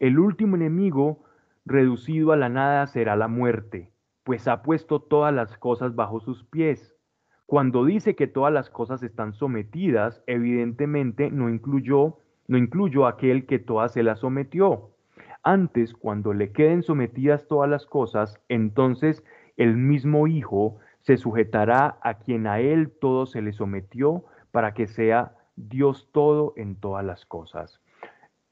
[0.00, 1.22] El último enemigo
[1.64, 3.92] reducido a la nada será la muerte,
[4.24, 6.93] pues ha puesto todas las cosas bajo sus pies.
[7.46, 12.18] Cuando dice que todas las cosas están sometidas, evidentemente no incluyó,
[12.48, 14.90] no incluyó aquel que todas se las sometió.
[15.42, 19.22] Antes, cuando le queden sometidas todas las cosas, entonces
[19.58, 24.86] el mismo Hijo se sujetará a quien a él todo se le sometió para que
[24.86, 27.80] sea Dios todo en todas las cosas.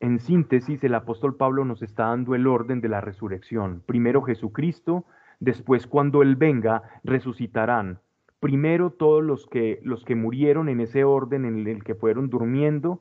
[0.00, 3.82] En síntesis, el apóstol Pablo nos está dando el orden de la resurrección.
[3.86, 5.06] Primero Jesucristo,
[5.40, 8.00] después cuando Él venga, resucitarán
[8.42, 13.00] primero todos los que, los que murieron en ese orden en el que fueron durmiendo,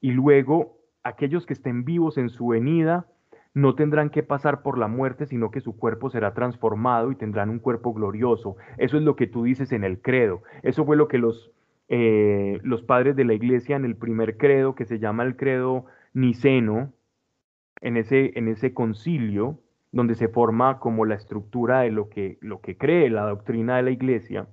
[0.00, 3.08] y luego aquellos que estén vivos en su venida
[3.52, 7.50] no tendrán que pasar por la muerte, sino que su cuerpo será transformado y tendrán
[7.50, 8.58] un cuerpo glorioso.
[8.78, 10.44] Eso es lo que tú dices en el credo.
[10.62, 11.50] Eso fue lo que los,
[11.88, 15.86] eh, los padres de la iglesia en el primer credo, que se llama el credo
[16.14, 16.92] niceno,
[17.80, 19.58] en ese, en ese concilio,
[19.90, 23.82] donde se forma como la estructura de lo que, lo que cree la doctrina de
[23.82, 24.46] la iglesia,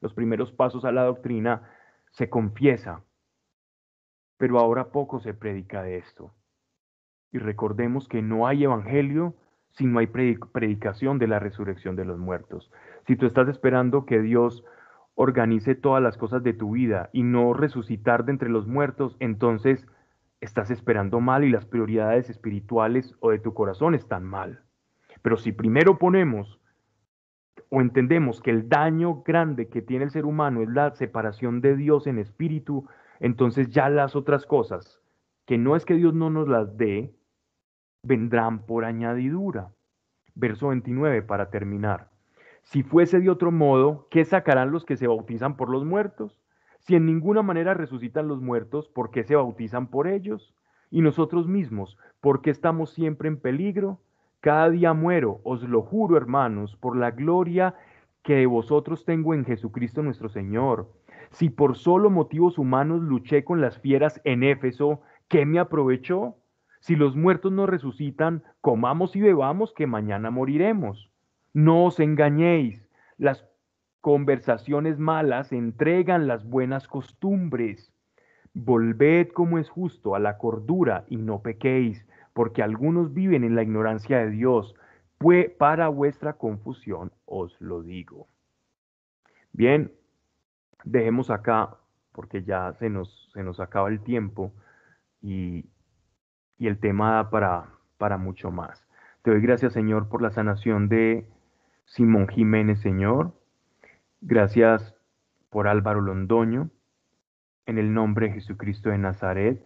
[0.00, 1.70] los primeros pasos a la doctrina,
[2.10, 3.02] se confiesa,
[4.36, 6.32] pero ahora poco se predica de esto.
[7.32, 9.34] Y recordemos que no hay evangelio
[9.72, 12.70] si no hay predicación de la resurrección de los muertos.
[13.06, 14.64] Si tú estás esperando que Dios
[15.14, 19.86] organice todas las cosas de tu vida y no resucitar de entre los muertos, entonces
[20.40, 24.62] estás esperando mal y las prioridades espirituales o de tu corazón están mal.
[25.22, 26.57] Pero si primero ponemos
[27.70, 31.76] o entendemos que el daño grande que tiene el ser humano es la separación de
[31.76, 32.86] Dios en espíritu,
[33.20, 35.00] entonces ya las otras cosas,
[35.44, 37.14] que no es que Dios no nos las dé,
[38.02, 39.72] vendrán por añadidura.
[40.34, 42.10] Verso 29 para terminar.
[42.62, 46.40] Si fuese de otro modo, ¿qué sacarán los que se bautizan por los muertos?
[46.80, 50.54] Si en ninguna manera resucitan los muertos, ¿por qué se bautizan por ellos?
[50.90, 54.00] Y nosotros mismos, ¿por qué estamos siempre en peligro?
[54.40, 57.74] Cada día muero, os lo juro, hermanos, por la gloria
[58.22, 60.92] que de vosotros tengo en Jesucristo nuestro Señor.
[61.30, 66.36] Si por solo motivos humanos luché con las fieras en Éfeso, ¿qué me aprovechó?
[66.80, 71.10] Si los muertos no resucitan, comamos y bebamos, que mañana moriremos.
[71.52, 73.44] No os engañéis, las
[74.00, 77.92] conversaciones malas entregan las buenas costumbres.
[78.54, 82.06] Volved como es justo a la cordura y no pequéis
[82.38, 84.76] porque algunos viven en la ignorancia de Dios,
[85.18, 88.28] pues para vuestra confusión os lo digo.
[89.52, 89.90] Bien,
[90.84, 91.78] dejemos acá,
[92.12, 94.52] porque ya se nos, se nos acaba el tiempo
[95.20, 95.64] y,
[96.58, 98.86] y el tema da para, para mucho más.
[99.22, 101.26] Te doy gracias, Señor, por la sanación de
[101.86, 103.32] Simón Jiménez, Señor.
[104.20, 104.94] Gracias
[105.50, 106.70] por Álvaro Londoño.
[107.66, 109.60] En el nombre de Jesucristo de Nazaret.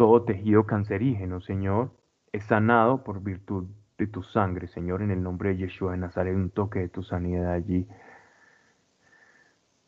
[0.00, 1.90] Todo tejido cancerígeno, Señor,
[2.32, 3.66] es sanado por virtud
[3.98, 7.02] de tu sangre, Señor, en el nombre de Yeshua de Nazaret, un toque de tu
[7.02, 7.86] sanidad allí.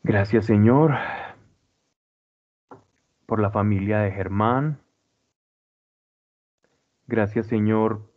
[0.03, 0.93] Gracias, Señor,
[3.25, 4.77] por la familia de Germán.
[7.07, 8.07] Gracias, Señor,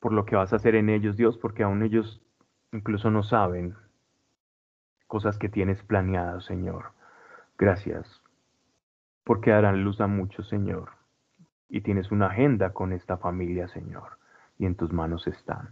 [0.00, 2.20] por lo que vas a hacer en ellos, Dios, porque aún ellos
[2.72, 3.76] incluso no saben
[5.06, 6.86] cosas que tienes planeadas, Señor.
[7.56, 8.24] Gracias,
[9.22, 10.95] porque darán luz a muchos, Señor
[11.68, 14.18] y tienes una agenda con esta familia, Señor,
[14.58, 15.70] y en tus manos están.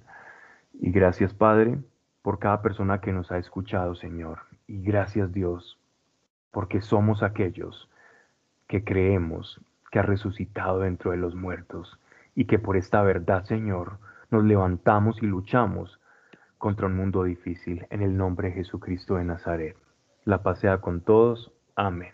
[0.74, 1.78] Y gracias, Padre,
[2.22, 4.40] por cada persona que nos ha escuchado, Señor.
[4.66, 5.78] Y gracias, Dios,
[6.50, 7.88] porque somos aquellos
[8.66, 9.60] que creemos
[9.90, 11.98] que ha resucitado dentro de los muertos
[12.34, 13.98] y que por esta verdad, Señor,
[14.30, 16.00] nos levantamos y luchamos
[16.58, 19.76] contra un mundo difícil en el nombre de Jesucristo de Nazaret.
[20.24, 21.52] La pasea con todos.
[21.76, 22.13] Amén.